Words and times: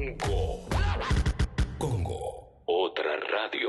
Congo. 0.00 0.66
Congo. 1.76 2.62
Otra 2.64 3.16
radio. 3.32 3.68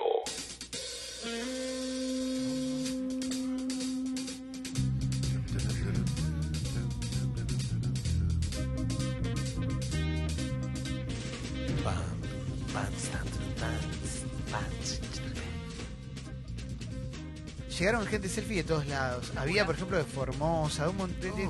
Llegaron 17.78 18.06
gente 18.06 18.30
selfie 18.30 18.58
de 18.58 18.64
todos 18.64 18.86
lados. 18.88 19.32
Había, 19.36 19.66
por 19.66 19.76
ejemplo, 19.76 19.98
de 19.98 20.04
Formosa, 20.04 20.84
de 20.84 20.90
un 20.90 20.98
montón 20.98 21.36
de- 21.36 21.50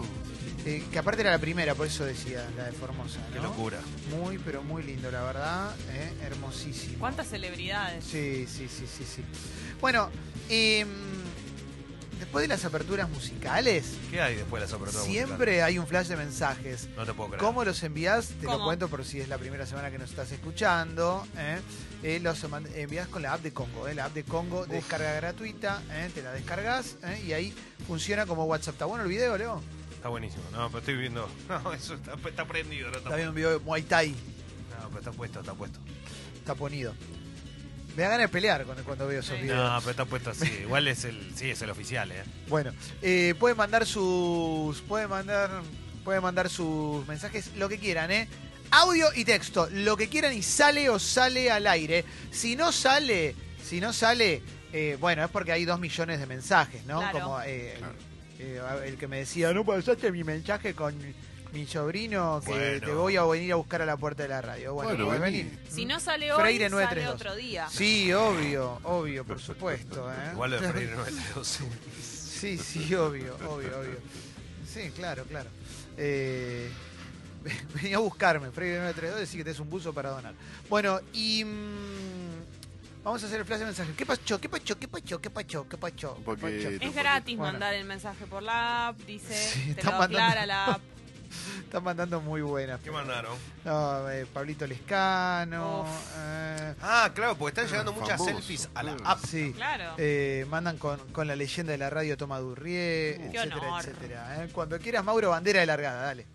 de- 0.63 0.83
que 0.91 0.99
aparte 0.99 1.21
era 1.21 1.31
la 1.31 1.39
primera, 1.39 1.75
por 1.75 1.87
eso 1.87 2.05
decía 2.05 2.47
la 2.57 2.65
de 2.65 2.71
Formosa. 2.71 3.19
Qué 3.33 3.39
locura. 3.39 3.79
Muy, 4.11 4.37
pero 4.37 4.63
muy 4.63 4.83
lindo, 4.83 5.09
la 5.11 5.23
verdad. 5.23 5.75
¿eh? 5.91 6.11
Hermosísimo. 6.25 6.99
¿Cuántas 6.99 7.27
celebridades? 7.27 8.03
Sí, 8.05 8.45
sí, 8.47 8.67
sí, 8.67 8.85
sí, 8.87 9.03
sí. 9.05 9.23
Bueno, 9.79 10.09
em, 10.49 10.87
después 12.19 12.43
de 12.43 12.47
las 12.49 12.63
aperturas 12.65 13.09
musicales, 13.09 13.85
¿Qué 14.11 14.21
hay 14.21 14.35
después 14.35 14.61
de 14.61 14.67
las 14.67 14.73
aperturas 14.73 15.05
siempre 15.05 15.63
hay 15.63 15.79
un 15.79 15.87
flash 15.87 16.07
de 16.07 16.17
mensajes. 16.17 16.87
No 16.95 17.05
te 17.05 17.13
puedo 17.13 17.29
creer. 17.31 17.41
¿Cómo 17.43 17.63
los 17.65 17.81
envías? 17.83 18.27
Te 18.39 18.45
lo 18.45 18.63
cuento 18.63 18.87
por 18.89 19.03
si 19.05 19.19
es 19.19 19.27
la 19.27 19.37
primera 19.39 19.65
semana 19.65 19.89
que 19.89 19.97
nos 19.97 20.09
estás 20.11 20.31
escuchando. 20.31 21.25
¿eh? 21.37 21.59
Eh, 22.03 22.19
los 22.21 22.43
envías 22.75 23.07
con 23.07 23.21
la 23.23 23.33
app 23.33 23.41
de 23.41 23.51
Congo. 23.53 23.87
¿eh? 23.87 23.95
La 23.95 24.05
app 24.05 24.13
de 24.13 24.23
Congo 24.23 24.65
de 24.67 24.75
descarga 24.75 25.13
gratuita. 25.13 25.81
¿eh? 25.91 26.09
Te 26.13 26.21
la 26.21 26.31
descargas 26.31 26.97
¿eh? 27.03 27.23
y 27.25 27.33
ahí 27.33 27.53
funciona 27.87 28.25
como 28.27 28.45
WhatsApp. 28.45 28.75
¿Está 28.75 28.85
bueno 28.85 29.03
el 29.03 29.09
video, 29.09 29.35
Leo? 29.37 29.61
Está 30.01 30.09
buenísimo. 30.09 30.43
No, 30.51 30.67
pero 30.69 30.79
estoy 30.79 30.95
viendo. 30.95 31.29
No, 31.47 31.73
eso 31.73 31.93
está, 31.93 32.15
está 32.27 32.43
prendido. 32.45 32.89
No 32.89 32.97
está, 32.97 33.09
Está 33.09 33.15
viendo 33.17 33.29
un 33.29 33.35
video 33.35 33.51
de 33.51 33.59
Muay 33.59 33.83
Thai. 33.83 34.09
No, 34.09 34.87
pero 34.87 34.97
está 34.97 35.11
puesto, 35.11 35.39
está 35.41 35.53
puesto. 35.53 35.77
Está 36.39 36.55
ponido. 36.55 36.95
Me 37.95 38.01
da 38.01 38.09
ganas 38.09 38.23
de 38.23 38.29
pelear 38.29 38.65
cuando, 38.65 38.83
cuando 38.83 39.05
veo 39.05 39.19
esos 39.19 39.39
videos. 39.39 39.59
No, 39.59 39.77
pero 39.81 39.91
está 39.91 40.05
puesto 40.05 40.31
así. 40.31 40.47
Igual 40.63 40.87
es 40.87 41.03
el, 41.05 41.31
sí, 41.35 41.51
es 41.51 41.61
el 41.61 41.69
oficial, 41.69 42.11
¿eh? 42.11 42.23
Bueno, 42.47 42.71
eh, 43.03 43.35
pueden 43.39 43.55
mandar 43.55 43.85
sus. 43.85 44.81
Pueden 44.81 45.07
mandar. 45.07 45.61
Pueden 46.03 46.23
mandar 46.23 46.49
sus 46.49 47.07
mensajes, 47.07 47.51
lo 47.57 47.69
que 47.69 47.77
quieran, 47.77 48.09
¿eh? 48.09 48.27
Audio 48.71 49.09
y 49.15 49.23
texto, 49.23 49.69
lo 49.71 49.97
que 49.97 50.09
quieran 50.09 50.33
y 50.33 50.41
sale 50.41 50.89
o 50.89 50.97
sale 50.97 51.51
al 51.51 51.67
aire. 51.67 52.05
Si 52.31 52.55
no 52.55 52.71
sale, 52.71 53.35
si 53.63 53.79
no 53.79 53.93
sale, 53.93 54.41
eh, 54.73 54.97
bueno, 54.99 55.23
es 55.23 55.29
porque 55.29 55.51
hay 55.51 55.63
dos 55.63 55.79
millones 55.79 56.19
de 56.19 56.25
mensajes, 56.25 56.83
¿no? 56.87 57.01
Claro. 57.01 57.19
Como 57.19 57.41
eh, 57.43 57.77
eh, 58.41 58.61
el 58.85 58.97
que 58.97 59.07
me 59.07 59.17
decía, 59.19 59.53
no 59.53 59.63
pasaste 59.65 60.11
mi 60.11 60.23
mensaje 60.23 60.73
con 60.73 60.95
mi 61.53 61.67
sobrino 61.67 62.41
que 62.45 62.51
Bueno. 62.51 62.85
te 62.87 62.93
voy 62.93 63.15
a 63.17 63.23
venir 63.25 63.51
a 63.51 63.55
buscar 63.55 63.81
a 63.81 63.85
la 63.85 63.97
puerta 63.97 64.23
de 64.23 64.29
la 64.29 64.41
radio. 64.41 64.73
Bueno, 64.73 65.05
Bueno, 65.05 65.21
venir. 65.21 65.59
Si 65.69 65.85
no 65.85 65.99
sale 65.99 66.31
hoy, 66.31 66.39
Freire 66.41 66.69
sale 66.69 66.85
932. 66.85 67.15
otro 67.15 67.35
día. 67.35 67.67
Sí, 67.69 68.13
obvio, 68.13 68.79
obvio, 68.83 69.25
por 69.25 69.39
supuesto. 69.39 70.09
¿eh? 70.13 70.29
Igual 70.31 70.51
lo 70.51 70.61
de 70.61 70.69
Freire 70.71 70.95
92. 70.95 71.59
Sí, 72.01 72.57
sí, 72.57 72.95
obvio, 72.95 73.35
obvio, 73.47 73.79
obvio. 73.79 73.97
Sí, 74.65 74.89
claro, 74.95 75.25
claro. 75.25 75.49
Eh, 75.97 76.69
venía 77.75 77.97
a 77.97 77.99
buscarme, 77.99 78.49
Freire 78.51 78.77
932, 78.77 79.19
decir 79.19 79.39
que 79.39 79.43
tenés 79.43 79.59
un 79.59 79.69
buzo 79.69 79.93
para 79.93 80.09
donar. 80.11 80.33
Bueno, 80.69 81.01
y 81.13 81.43
mm, 81.43 82.20
vamos 83.03 83.23
a 83.23 83.25
hacer 83.27 83.39
el 83.39 83.45
flash 83.45 83.59
de 83.59 83.65
mensajes. 83.65 83.95
¿Qué 83.95 84.05
pacho? 84.05 84.39
¿Qué 84.39 84.49
pacho? 84.49 84.77
¿Qué 84.79 84.87
pacho? 84.87 85.21
¿Qué 85.21 85.29
pacho? 85.29 85.67
¿Qué 85.69 85.77
pacho? 85.77 86.15
¿Qué 86.17 86.23
pacho? 86.37 86.69
Es 86.69 86.95
gratis 86.95 87.37
Bueno. 87.37 87.53
mandar 87.53 87.73
el 87.73 87.85
mensaje 87.85 88.25
por 88.27 88.43
la 88.43 88.89
app, 88.89 88.97
dice, 89.01 89.33
Sí, 89.35 89.73
te 89.73 89.81
están 89.81 89.93
lo 89.93 89.99
mandando- 89.99 90.17
aclara 90.19 90.45
la 90.45 90.65
app. 90.65 90.81
Están 91.63 91.85
mandando 91.85 92.19
muy 92.19 92.41
buenas. 92.41 92.81
¿Qué 92.81 92.91
mandaron? 92.91 93.37
No, 93.63 94.09
eh, 94.09 94.25
Pablito 94.25 94.67
Lescano. 94.67 95.85
Eh, 96.17 96.73
Ah, 96.81 97.09
claro, 97.15 97.37
porque 97.37 97.51
están 97.61 97.67
llegando 97.71 97.93
muchas 97.93 98.17
Famoso, 98.17 98.31
selfies 98.35 98.67
a 98.73 98.83
la 98.83 98.97
app. 99.05 99.19
sí. 99.25 99.53
Claro. 99.55 99.93
Eh, 99.97 100.45
mandan 100.49 100.77
con, 100.77 100.99
con 101.13 101.27
la 101.27 101.35
leyenda 101.37 101.71
de 101.71 101.77
la 101.77 101.89
radio 101.89 102.17
Toma 102.17 102.37
Durrié, 102.39 103.15
Qué 103.31 103.37
etcétera, 103.37 103.55
honor. 103.67 103.79
etcétera. 103.79 104.43
eh. 104.43 104.49
Cuando 104.51 104.77
quieras, 104.77 105.05
Mauro, 105.05 105.29
bandera 105.29 105.61
de 105.61 105.65
largada, 105.67 106.01
dale. 106.03 106.27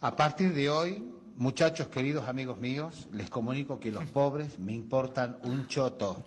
A 0.00 0.14
partir 0.14 0.54
de 0.54 0.70
hoy, 0.70 1.04
muchachos 1.36 1.88
queridos 1.88 2.28
amigos 2.28 2.58
míos, 2.58 3.08
les 3.12 3.28
comunico 3.28 3.78
que 3.78 3.92
los 3.92 4.04
pobres 4.06 4.58
me 4.58 4.72
importan 4.72 5.38
un 5.42 5.66
choto. 5.66 6.24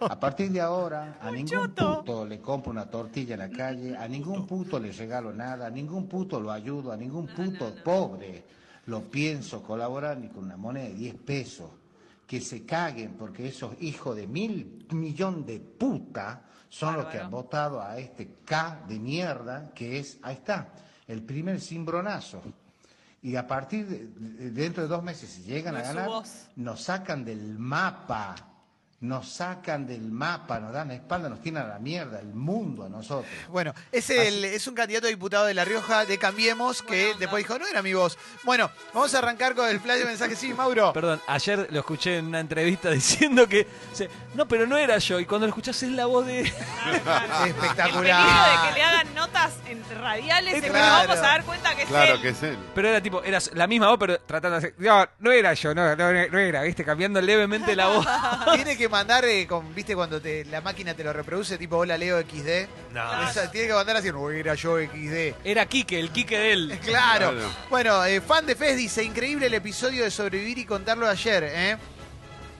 A 0.00 0.18
partir 0.20 0.50
de 0.50 0.60
ahora, 0.60 1.18
a 1.20 1.30
ningún 1.30 1.70
puto 1.70 2.24
le 2.24 2.40
compro 2.40 2.70
una 2.70 2.88
tortilla 2.88 3.34
en 3.34 3.40
la 3.40 3.50
calle, 3.50 3.96
a 3.96 4.06
ningún 4.06 4.46
puto 4.46 4.78
le 4.78 4.92
regalo 4.92 5.32
nada, 5.32 5.66
a 5.66 5.70
ningún 5.70 6.08
puto 6.08 6.40
lo 6.40 6.52
ayudo, 6.52 6.92
a 6.92 6.96
ningún 6.96 7.26
puto 7.26 7.74
pobre 7.82 8.44
lo 8.86 9.02
pienso 9.02 9.62
colaborar 9.62 10.18
ni 10.18 10.28
con 10.28 10.44
una 10.44 10.56
moneda 10.56 10.88
de 10.88 10.94
10 10.94 11.14
pesos. 11.16 11.70
Que 12.26 12.40
se 12.40 12.64
caguen 12.66 13.14
porque 13.14 13.48
esos 13.48 13.72
hijos 13.80 14.14
de 14.14 14.26
mil 14.26 14.86
millón 14.90 15.46
de 15.46 15.60
puta 15.60 16.42
son 16.68 16.96
los 16.96 17.06
que 17.06 17.18
han 17.18 17.30
votado 17.30 17.80
a 17.80 17.98
este 17.98 18.36
K 18.44 18.84
de 18.86 18.98
mierda 18.98 19.72
que 19.74 19.98
es, 19.98 20.18
ahí 20.22 20.34
está, 20.34 20.72
el 21.06 21.22
primer 21.22 21.60
cimbronazo. 21.60 22.42
Y 23.22 23.34
a 23.36 23.46
partir 23.46 23.86
de, 23.88 24.06
de- 24.06 24.50
dentro 24.52 24.82
de 24.84 24.88
dos 24.88 25.02
meses, 25.02 25.28
si 25.30 25.42
llegan 25.42 25.74
a 25.76 25.82
ganar, 25.82 26.08
nos 26.56 26.82
sacan 26.82 27.24
del 27.24 27.58
mapa, 27.58 28.34
nos 29.00 29.28
sacan 29.28 29.86
del 29.86 30.10
mapa, 30.10 30.58
nos 30.58 30.72
dan 30.72 30.88
la 30.88 30.94
espalda, 30.94 31.28
nos 31.28 31.40
tiran 31.40 31.64
a 31.66 31.68
la 31.68 31.78
mierda, 31.78 32.18
el 32.18 32.34
mundo 32.34 32.84
a 32.84 32.88
nosotros. 32.88 33.26
Bueno, 33.48 33.72
es, 33.92 34.10
el, 34.10 34.44
es 34.44 34.66
un 34.66 34.74
candidato 34.74 35.06
a 35.06 35.10
diputado 35.10 35.46
de 35.46 35.54
La 35.54 35.64
Rioja 35.64 36.04
de 36.04 36.18
Cambiemos 36.18 36.82
que 36.82 37.14
después 37.16 37.44
dijo, 37.44 37.56
no 37.60 37.66
era 37.68 37.80
mi 37.80 37.94
voz. 37.94 38.18
Bueno, 38.42 38.68
vamos 38.92 39.14
a 39.14 39.18
arrancar 39.18 39.54
con 39.54 39.68
el 39.68 39.78
flash 39.78 39.98
de 40.00 40.04
mensaje. 40.04 40.34
Sí, 40.34 40.52
Mauro. 40.52 40.92
Perdón, 40.92 41.20
ayer 41.28 41.68
lo 41.70 41.78
escuché 41.78 42.18
en 42.18 42.26
una 42.26 42.40
entrevista 42.40 42.90
diciendo 42.92 43.48
que. 43.48 43.68
No, 44.34 44.48
pero 44.48 44.66
no 44.66 44.76
era 44.76 44.98
yo. 44.98 45.20
Y 45.20 45.26
cuando 45.26 45.46
lo 45.46 45.50
escuchás 45.50 45.80
es 45.84 45.92
la 45.92 46.06
voz 46.06 46.26
de. 46.26 46.40
El 46.40 47.00
peligro 47.00 47.42
de 47.44 47.50
Espectacular. 47.50 48.68
que 48.68 48.74
le 48.74 48.82
hagan 48.84 49.14
notas 49.14 49.52
en 49.68 49.82
radiales, 50.00 50.54
Es 50.54 50.70
claro. 50.70 51.08
vamos 51.08 51.18
a 51.18 51.28
dar 51.28 51.44
cuenta 51.44 51.74
que 51.76 51.82
es 51.82 51.88
Claro 51.88 52.14
él. 52.14 52.20
que 52.22 52.28
es 52.30 52.42
él. 52.42 52.58
Pero 52.74 52.88
era 52.88 53.00
tipo, 53.00 53.22
era 53.22 53.38
la 53.54 53.66
misma 53.68 53.88
voz, 53.90 53.98
pero 54.00 54.18
tratando 54.20 54.58
de 54.60 54.66
hacer. 54.66 54.74
No, 54.78 55.06
no 55.20 55.30
era 55.30 55.54
yo, 55.54 55.72
no, 55.72 55.94
no, 55.94 56.12
no 56.12 56.38
era, 56.38 56.62
¿viste? 56.62 56.84
Cambiando 56.84 57.20
levemente 57.20 57.76
la 57.76 57.86
voz. 57.86 58.06
Tiene 58.54 58.76
que 58.76 58.87
mandar, 58.88 59.24
eh, 59.24 59.46
con, 59.46 59.74
viste, 59.74 59.94
cuando 59.94 60.20
te, 60.20 60.44
la 60.46 60.60
máquina 60.60 60.94
te 60.94 61.04
lo 61.04 61.12
reproduce, 61.12 61.56
tipo, 61.58 61.76
hola 61.76 61.96
Leo 61.98 62.20
XD. 62.20 62.68
No, 62.92 63.28
Esa- 63.28 63.50
tiene 63.50 63.68
que 63.68 63.74
mandar 63.74 63.96
así, 63.96 64.10
no 64.10 64.30
era 64.30 64.54
yo 64.54 64.78
XD. 64.78 65.34
Era 65.44 65.66
Quique, 65.66 65.98
el 66.00 66.10
Quique 66.10 66.38
de 66.38 66.52
él. 66.52 66.78
Claro. 66.84 67.32
Claro. 67.32 67.48
Bueno, 67.70 68.04
eh, 68.04 68.20
fan 68.20 68.46
de 68.46 68.56
Fez 68.56 68.76
dice, 68.76 69.02
increíble 69.04 69.46
el 69.46 69.54
episodio 69.54 70.04
de 70.04 70.10
sobrevivir 70.10 70.58
y 70.58 70.64
contarlo 70.64 71.06
de 71.06 71.12
ayer, 71.12 71.44
¿eh? 71.44 71.76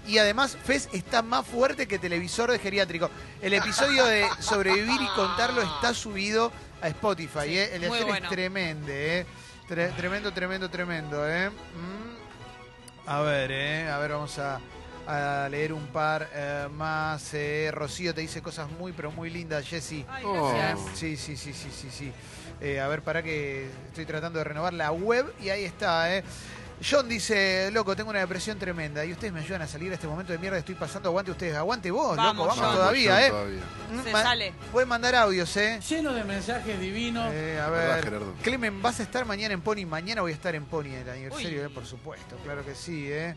Y 0.06 0.16
además, 0.18 0.56
Fez 0.64 0.88
está 0.92 1.20
más 1.22 1.46
fuerte 1.46 1.86
que 1.86 1.98
televisor 1.98 2.50
de 2.50 2.58
geriátrico. 2.58 3.10
El 3.42 3.52
episodio 3.54 4.06
de 4.06 4.26
sobrevivir 4.40 5.00
y 5.00 5.06
contarlo 5.08 5.60
está 5.62 5.92
subido 5.92 6.50
a 6.80 6.88
Spotify, 6.88 7.40
Sí, 7.44 7.58
¿eh? 7.58 7.70
El 7.74 7.80
de 7.82 7.88
muy 7.88 7.96
ayer 7.98 8.08
bueno. 8.08 8.24
es 8.26 8.30
tremendo, 8.32 8.86
¿eh? 8.90 9.26
Tre- 9.68 9.94
tremendo, 9.96 10.32
tremendo, 10.32 10.70
tremendo, 10.70 11.28
¿eh? 11.28 11.50
Mm. 11.50 13.08
A 13.10 13.20
ver, 13.20 13.50
¿eh? 13.52 13.88
A 13.90 13.98
ver, 13.98 14.12
vamos 14.12 14.38
a, 14.38 14.60
a 15.08 15.48
leer 15.48 15.72
un 15.72 15.86
par 15.86 16.28
eh, 16.34 16.68
más. 16.70 17.32
eh. 17.32 17.70
Rocío 17.72 18.14
te 18.14 18.20
dice 18.20 18.42
cosas 18.42 18.70
muy, 18.70 18.92
pero 18.92 19.10
muy 19.10 19.30
lindas, 19.30 19.66
Jessy. 19.66 20.04
Oh. 20.24 20.52
Sí, 20.94 21.16
sí, 21.16 21.36
sí, 21.36 21.52
sí, 21.54 21.70
sí, 21.70 21.88
sí. 21.90 22.12
Eh, 22.60 22.80
a 22.80 22.88
ver, 22.88 23.02
para 23.02 23.22
que 23.22 23.68
estoy 23.86 24.04
tratando 24.04 24.38
de 24.38 24.44
renovar 24.44 24.74
la 24.74 24.90
web 24.92 25.32
y 25.40 25.48
ahí 25.48 25.64
está, 25.64 26.14
¿eh? 26.14 26.24
John 26.80 27.08
dice, 27.08 27.70
loco, 27.72 27.96
tengo 27.96 28.10
una 28.10 28.20
depresión 28.20 28.56
tremenda 28.58 29.04
y 29.04 29.12
ustedes 29.12 29.32
me 29.32 29.40
ayudan 29.40 29.62
a 29.62 29.66
salir 29.66 29.88
de 29.88 29.96
este 29.96 30.06
momento 30.06 30.32
de 30.32 30.38
mierda, 30.38 30.58
estoy 30.58 30.76
pasando, 30.76 31.08
aguante 31.08 31.32
ustedes, 31.32 31.56
aguante 31.56 31.90
vos, 31.90 32.16
Vamos, 32.16 32.46
loco, 32.46 32.48
vamos 32.56 32.64
John. 32.64 32.74
todavía, 32.76 33.26
¿eh? 33.26 33.30
todavía. 33.30 33.60
Mm, 33.92 34.04
Se 34.04 34.12
ma- 34.12 34.22
sale. 34.22 34.52
Pueden 34.70 34.88
mandar 34.88 35.14
audios, 35.16 35.56
¿eh? 35.56 35.80
Lleno 35.88 36.12
de 36.12 36.22
mensajes 36.24 36.78
divinos. 36.80 37.30
Eh, 37.34 37.60
a 37.60 37.68
Verdad, 37.68 37.94
ver, 37.96 38.04
Gerardo. 38.04 38.34
Clemen, 38.42 38.80
¿vas 38.80 39.00
a 39.00 39.02
estar 39.02 39.24
mañana 39.24 39.54
en 39.54 39.60
Pony? 39.60 39.86
Mañana 39.86 40.20
voy 40.22 40.30
a 40.30 40.34
estar 40.34 40.54
en 40.54 40.66
Pony 40.66 40.86
en 40.86 40.94
el 41.02 41.10
aniversario, 41.10 41.60
Uy. 41.62 41.66
eh, 41.66 41.68
por 41.68 41.84
supuesto, 41.84 42.36
claro 42.44 42.64
que 42.64 42.74
sí, 42.76 43.06
¿eh? 43.10 43.34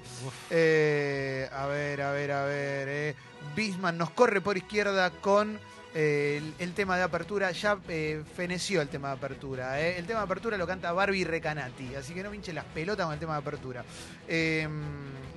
Eh, 0.52 1.50
a 1.52 1.66
ver, 1.66 2.02
a 2.04 2.12
ver, 2.12 2.32
a 2.32 2.46
ver, 2.46 2.88
¿eh? 2.90 3.16
Bisman 3.56 3.98
nos 3.98 4.12
corre 4.12 4.40
por 4.42 4.56
izquierda 4.56 5.10
con 5.10 5.60
eh, 5.94 6.38
el, 6.38 6.54
el 6.60 6.74
tema 6.74 6.98
de 6.98 7.04
apertura, 7.04 7.52
ya 7.52 7.78
eh, 7.90 8.24
feneció 8.36 8.82
el 8.82 8.90
tema 8.90 9.10
de 9.10 9.16
apertura, 9.16 9.82
¿eh? 9.82 9.98
El 9.98 10.06
tema 10.06 10.20
de 10.20 10.26
apertura 10.26 10.58
lo 10.58 10.66
canta 10.68 10.92
Barbie 10.92 11.24
Recanati, 11.24 11.96
así 11.96 12.14
que 12.14 12.24
no 12.24 12.32
pinche 12.32 12.54
las 12.54 12.66
pelotas 12.66 13.06
con 13.06 13.14
el 13.14 13.20
tema 13.20 13.34
de 13.34 13.40
apertura. 13.40 13.84
Eh, 14.28 14.68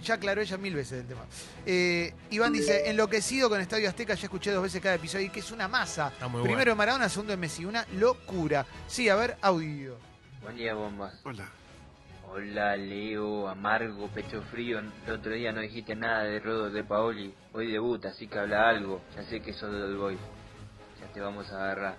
ya 0.02 0.14
aclaró 0.14 0.42
ella 0.42 0.58
mil 0.58 0.74
veces 0.74 1.00
el 1.00 1.06
tema. 1.06 1.22
Eh, 1.64 2.12
Iván 2.30 2.52
dice, 2.52 2.90
enloquecido 2.90 3.48
con 3.48 3.60
Estadio 3.60 3.88
Azteca, 3.88 4.14
ya 4.14 4.24
escuché 4.24 4.50
dos 4.52 4.62
veces 4.62 4.80
cada 4.82 4.96
episodio 4.96 5.26
y 5.26 5.30
que 5.30 5.40
es 5.40 5.50
una 5.50 5.66
masa. 5.66 6.08
Está 6.08 6.28
muy 6.28 6.42
Primero 6.42 6.58
bueno. 6.58 6.72
en 6.72 6.78
Maradona, 6.78 7.08
segundo 7.08 7.32
en 7.32 7.40
Messi, 7.40 7.64
una 7.64 7.86
locura. 7.96 8.66
Sí, 8.86 9.08
a 9.08 9.16
ver, 9.16 9.36
audio. 9.40 9.96
Buen 10.42 10.56
día, 10.56 10.74
bombas. 10.74 11.14
Hola. 11.24 11.48
Hola, 12.28 12.76
Leo, 12.76 13.48
amargo, 13.48 14.08
pecho 14.08 14.42
frío. 14.50 14.80
El 15.06 15.12
otro 15.12 15.32
día 15.32 15.52
no 15.52 15.60
dijiste 15.60 15.94
nada 15.94 16.24
de 16.24 16.40
Rodo 16.40 16.68
de 16.68 16.82
Paoli. 16.84 17.32
Hoy 17.52 17.70
debuta, 17.70 18.08
así 18.08 18.26
que 18.26 18.38
habla 18.38 18.68
algo. 18.68 19.00
Ya 19.16 19.22
sé 19.22 19.40
que 19.40 19.52
sos 19.52 19.72
del 19.72 19.96
boy. 19.96 20.18
Te 21.14 21.20
vamos 21.20 21.50
a 21.52 21.56
agarrar. 21.62 21.94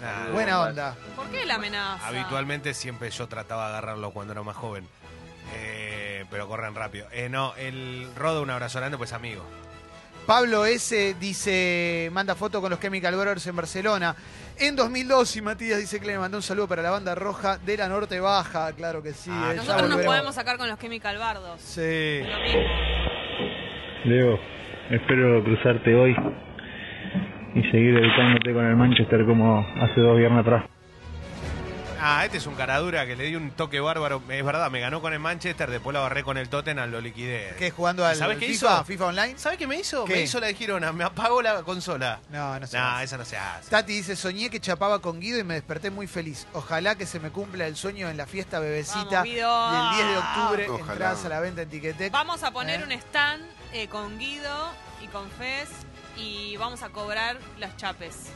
Nah, 0.00 0.32
Buena 0.32 0.62
onda. 0.62 0.96
¿Por 1.14 1.28
qué 1.28 1.44
la 1.44 1.56
amenaza? 1.56 2.06
Habitualmente 2.08 2.72
siempre 2.72 3.10
yo 3.10 3.28
trataba 3.28 3.64
de 3.64 3.72
agarrarlo 3.76 4.12
cuando 4.12 4.32
era 4.32 4.42
más 4.42 4.56
joven. 4.56 4.88
Eh, 5.54 6.24
pero 6.30 6.48
corren 6.48 6.74
rápido. 6.74 7.06
Eh, 7.12 7.28
no, 7.28 7.54
el 7.56 8.08
Rodo, 8.16 8.42
un 8.42 8.50
abrazo 8.50 8.78
grande, 8.78 8.96
pues 8.96 9.12
amigo. 9.12 9.44
Pablo 10.26 10.64
S. 10.64 11.16
dice, 11.20 12.08
manda 12.12 12.34
foto 12.34 12.60
con 12.60 12.70
los 12.70 12.80
Chemical 12.80 13.14
Brothers 13.14 13.46
en 13.46 13.56
Barcelona. 13.56 14.14
En 14.58 14.76
2002, 14.76 15.36
y 15.36 15.42
Matías 15.42 15.78
dice 15.78 16.00
que 16.00 16.06
le 16.06 16.18
mandó 16.18 16.38
un 16.38 16.42
saludo 16.42 16.68
para 16.68 16.82
la 16.82 16.90
banda 16.90 17.14
roja 17.14 17.58
de 17.58 17.76
la 17.76 17.88
Norte 17.88 18.20
Baja. 18.20 18.72
Claro 18.72 19.02
que 19.02 19.12
sí. 19.12 19.30
Ah, 19.32 19.50
eh, 19.52 19.56
Nosotros 19.56 19.88
nos 19.90 20.00
podemos 20.02 20.34
sacar 20.34 20.56
con 20.56 20.68
los 20.68 20.78
Chemical 20.78 21.18
Bardos. 21.18 21.60
Sí. 21.60 22.22
Leo, 24.04 24.38
espero 24.90 25.42
cruzarte 25.44 25.94
hoy 25.94 26.14
y 27.54 27.62
seguir 27.70 27.96
evitándote 27.96 28.52
con 28.52 28.64
el 28.64 28.76
Manchester 28.76 29.24
como 29.26 29.66
hace 29.80 30.00
dos 30.00 30.16
viernes 30.16 30.40
atrás. 30.40 30.64
Ah, 32.02 32.24
este 32.24 32.38
es 32.38 32.46
un 32.46 32.54
caradura 32.54 33.04
que 33.04 33.14
le 33.14 33.24
di 33.24 33.36
un 33.36 33.50
toque 33.50 33.78
bárbaro. 33.78 34.22
Es 34.30 34.42
verdad, 34.42 34.70
me 34.70 34.80
ganó 34.80 35.02
con 35.02 35.12
el 35.12 35.18
Manchester, 35.18 35.70
después 35.70 35.92
lo 35.92 36.00
agarré 36.00 36.22
con 36.22 36.38
el 36.38 36.48
Tottenham, 36.48 36.90
lo 36.90 36.98
liquidé. 36.98 37.54
¿Qué, 37.58 37.70
jugando 37.70 38.06
al 38.06 38.16
¿Sabes 38.16 38.38
qué 38.38 38.46
FIFA, 38.46 38.76
hizo? 38.76 38.84
FIFA 38.84 39.06
Online? 39.06 39.34
¿Sabes 39.36 39.58
qué 39.58 39.66
me 39.66 39.76
hizo? 39.76 40.06
¿Qué? 40.06 40.14
Me 40.14 40.22
hizo 40.22 40.40
la 40.40 40.46
de 40.46 40.54
Girona, 40.54 40.92
me 40.92 41.04
apagó 41.04 41.42
la 41.42 41.62
consola. 41.62 42.20
No, 42.30 42.58
no 42.58 42.66
sé. 42.66 42.78
No, 42.78 43.00
esa 43.00 43.18
no 43.18 43.24
se 43.26 43.36
hace. 43.36 43.68
Tati 43.68 43.92
dice, 43.92 44.16
soñé 44.16 44.48
que 44.48 44.60
chapaba 44.60 45.00
con 45.00 45.20
Guido 45.20 45.40
y 45.40 45.44
me 45.44 45.54
desperté 45.54 45.90
muy 45.90 46.06
feliz. 46.06 46.46
Ojalá 46.54 46.94
que 46.94 47.04
se 47.04 47.20
me 47.20 47.30
cumpla 47.30 47.66
el 47.66 47.76
sueño 47.76 48.08
en 48.08 48.16
la 48.16 48.26
fiesta 48.26 48.60
bebecita 48.60 49.22
Vamos, 49.22 49.24
del 49.24 50.06
10 50.06 50.08
de 50.08 50.18
octubre. 50.18 50.68
Ojalá. 50.70 50.92
Entradas 50.92 51.24
a 51.26 51.28
la 51.28 51.40
venta 51.40 51.62
en 51.62 51.68
Ticketek. 51.68 52.12
Vamos 52.12 52.42
a 52.42 52.50
poner 52.50 52.80
¿Eh? 52.80 52.84
un 52.84 52.92
stand 52.92 53.44
eh, 53.74 53.88
con 53.88 54.18
Guido 54.18 54.72
y 55.02 55.06
con 55.08 55.30
Fez 55.32 55.68
y 56.16 56.56
vamos 56.56 56.82
a 56.82 56.90
cobrar 56.90 57.38
las 57.58 57.76
chapes. 57.76 58.32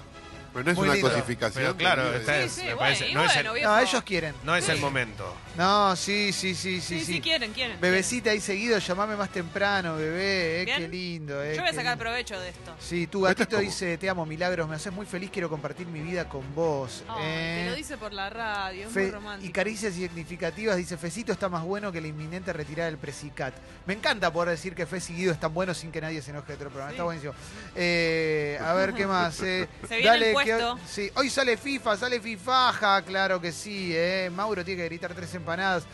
Pero 0.54 0.64
no 0.64 0.70
es 0.70 0.76
Muy 0.78 0.84
una 0.86 0.94
lindo. 0.94 1.10
cosificación. 1.10 1.64
Pero 1.64 1.76
claro, 1.76 2.14
Es- 2.14 2.52
sí, 2.52 2.60
me 2.62 2.66
bueno, 2.74 2.78
parece- 2.78 3.08
y 3.10 3.14
no 3.14 3.24
es 3.24 3.34
bueno, 3.34 3.50
el- 3.50 3.54
viejo. 3.56 3.70
No, 3.72 3.78
ellos 3.80 4.02
quieren. 4.04 4.34
No 4.44 4.56
es 4.56 4.68
el 4.70 4.78
momento. 4.78 5.36
No, 5.56 5.94
sí, 5.96 6.32
sí, 6.32 6.54
sí, 6.54 6.80
sí, 6.80 6.80
Sí, 6.80 7.00
sí. 7.04 7.12
sí, 7.14 7.20
quieren, 7.20 7.52
quieren. 7.52 7.80
Bebecita 7.80 8.30
ahí 8.30 8.40
seguido, 8.40 8.78
llamame 8.78 9.16
más 9.16 9.30
temprano, 9.30 9.96
bebé. 9.96 10.62
Eh, 10.62 10.64
Bien. 10.64 10.78
qué 10.78 10.88
lindo, 10.88 11.42
eh. 11.44 11.54
Yo 11.56 11.60
voy 11.60 11.68
a 11.68 11.70
qué 11.72 11.76
sacar 11.76 11.92
lindo. 11.96 12.04
provecho 12.04 12.40
de 12.40 12.48
esto. 12.48 12.74
Sí, 12.80 13.06
tu 13.08 13.26
Esto 13.26 13.30
es 13.30 13.38
gatito 13.38 13.56
como- 13.56 13.68
dice, 13.68 13.98
te 13.98 14.08
amo, 14.08 14.24
milagros, 14.26 14.68
me 14.68 14.76
haces 14.76 14.92
muy 14.92 15.06
feliz, 15.06 15.30
quiero 15.32 15.48
compartir 15.50 15.86
mi 15.88 16.00
vida 16.00 16.28
con 16.28 16.54
vos. 16.54 17.04
Ay, 17.08 17.22
eh. 17.24 17.60
Te 17.64 17.70
lo 17.70 17.76
dice 17.76 17.96
por 17.98 18.12
la 18.12 18.30
radio, 18.30 18.86
es 18.86 18.92
Fe- 18.92 19.00
muy 19.00 19.08
y 19.08 19.12
romántico. 19.12 19.52
caricias 19.52 19.94
significativas, 19.94 20.76
dice 20.76 20.96
Fecito 20.96 21.32
está 21.32 21.48
más 21.48 21.62
bueno 21.64 21.90
que 21.92 22.00
la 22.00 22.06
inminente 22.08 22.52
retirada 22.52 22.88
del 22.88 22.98
Presicat. 22.98 23.54
Me 23.86 23.94
encanta 23.94 24.32
poder 24.32 24.50
decir 24.50 24.74
que 24.74 24.86
Fe 24.86 25.00
seguido 25.00 25.32
es 25.32 25.40
tan 25.40 25.52
bueno 25.52 25.74
sin 25.74 25.90
que 25.92 26.00
nadie 26.00 26.22
se 26.22 26.30
enoje 26.30 26.48
de 26.48 26.54
otro 26.54 26.68
programa. 26.70 26.90
Sí. 26.90 26.94
Está 26.94 27.04
buenísimo. 27.04 27.32
Eh, 27.76 28.58
a 28.62 28.72
ver 28.74 28.94
qué 28.94 29.06
más. 29.06 29.40
eh. 29.42 29.68
Se 29.88 29.96
viene 29.98 30.28
el 30.28 30.32
puesto. 30.32 30.43
Hoy, 30.52 30.78
sí, 30.86 31.10
hoy 31.14 31.30
sale 31.30 31.56
FIFA, 31.56 31.96
sale 31.96 32.20
FIFAja, 32.20 33.02
claro 33.02 33.40
que 33.40 33.52
sí. 33.52 33.92
Eh. 33.94 34.30
Mauro 34.34 34.64
tiene 34.64 34.82
que 34.82 34.88
gritar 34.88 35.14
tres 35.14 35.34
empanadas. 35.34 35.84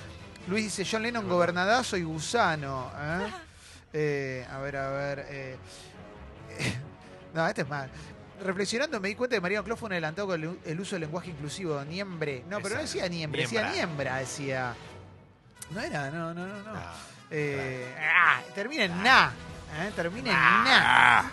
Luis 0.48 0.64
dice 0.64 0.88
John 0.90 1.02
Lennon, 1.02 1.28
gobernadazo 1.28 1.96
y 1.96 2.02
gusano. 2.02 2.90
¿eh? 2.98 3.32
Eh, 3.92 4.46
a 4.48 4.58
ver, 4.58 4.76
a 4.76 4.88
ver. 4.90 5.26
eh. 5.28 5.56
no, 7.34 7.44
este 7.48 7.62
es 7.62 7.68
mal. 7.68 7.90
Reflexionando 8.40 9.00
me 9.00 9.08
di 9.08 9.16
cuenta 9.16 9.34
que 9.36 9.40
Mariano 9.40 9.64
Clos 9.64 9.80
fue 9.80 9.88
un 9.88 9.92
adelantado 9.94 10.28
con 10.28 10.40
el, 10.42 10.60
el 10.64 10.80
uso 10.80 10.94
del 10.94 11.00
lenguaje 11.02 11.30
inclusivo, 11.30 11.82
niembre. 11.84 12.44
No, 12.48 12.60
pero 12.60 12.76
no 12.76 12.82
decía 12.82 13.08
niembre, 13.08 13.42
decía 13.42 13.68
niembra. 13.72 14.16
decía. 14.18 14.74
No 15.72 15.80
era, 15.80 16.08
no, 16.12 16.32
no, 16.32 16.46
no. 16.46 16.62
no. 16.62 16.70
Ah, 16.72 16.94
Eh, 17.32 17.92
ah, 18.00 18.40
termina 18.54 18.84
en 18.84 19.02
na. 19.02 19.32
¿eh? 19.80 19.90
Termina 19.96 20.30
en 20.30 20.64
na. 20.64 21.32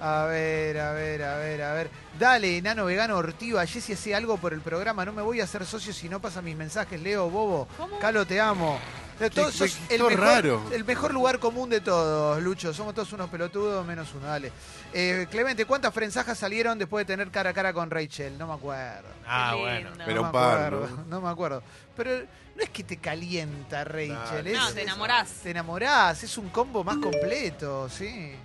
A 0.00 0.24
ver, 0.26 0.78
a 0.78 0.92
ver, 0.92 1.22
a 1.22 1.36
ver, 1.38 1.62
a 1.62 1.72
ver. 1.74 1.90
Dale, 2.18 2.56
enano 2.58 2.84
vegano 2.84 3.16
Ortiva. 3.16 3.66
Jessy, 3.66 3.94
hace 3.94 4.14
algo 4.14 4.36
por 4.36 4.52
el 4.52 4.60
programa. 4.60 5.04
No 5.04 5.12
me 5.12 5.22
voy 5.22 5.40
a 5.40 5.44
hacer 5.44 5.64
socio 5.66 5.92
si 5.92 6.08
no 6.08 6.20
pasa 6.20 6.40
mis 6.40 6.56
mensajes. 6.56 7.00
Leo, 7.00 7.28
bobo. 7.30 7.66
¿Cómo? 7.76 7.98
Calo, 7.98 8.24
te 8.26 8.40
amo. 8.40 8.78
De 9.18 9.28
todos 9.30 9.50
qué- 9.50 9.58
sos 9.68 9.78
qué 9.88 9.96
el, 9.96 10.02
mejor, 10.04 10.20
raro. 10.20 10.62
el 10.72 10.84
mejor 10.84 11.12
lugar 11.12 11.40
común 11.40 11.68
de 11.68 11.80
todos, 11.80 12.40
Lucho. 12.40 12.72
Somos 12.72 12.94
todos 12.94 13.12
unos 13.12 13.28
pelotudos, 13.28 13.84
menos 13.84 14.14
uno. 14.14 14.28
Dale. 14.28 14.52
Eh, 14.92 15.26
Clemente, 15.28 15.64
¿cuántas 15.64 15.92
frenzajas 15.92 16.38
salieron 16.38 16.78
después 16.78 17.04
de 17.04 17.12
tener 17.14 17.28
cara 17.32 17.50
a 17.50 17.52
cara 17.52 17.72
con 17.72 17.90
Rachel? 17.90 18.38
No 18.38 18.46
me 18.46 18.54
acuerdo. 18.54 19.08
Ah, 19.26 19.56
bueno. 19.58 19.90
lindo. 19.90 20.04
Pero 20.06 20.14
no 20.14 20.20
un 20.22 20.26
me 20.28 20.32
par, 20.32 20.64
acuerdo, 20.74 20.96
¿no? 20.96 21.04
no 21.08 21.20
me 21.20 21.28
acuerdo. 21.28 21.62
Pero 21.96 22.10
no 22.54 22.62
es 22.62 22.70
que 22.70 22.84
te 22.84 22.98
calienta 22.98 23.82
Rachel. 23.82 24.46
Es- 24.46 24.56
No, 24.56 24.66
te 24.72 24.80
es- 24.82 24.86
enamorás. 24.86 25.28
Te 25.42 25.50
enamorás, 25.50 26.22
es 26.22 26.38
un 26.38 26.48
combo 26.50 26.84
más 26.84 26.98
completo, 26.98 27.88
sí. 27.88 28.36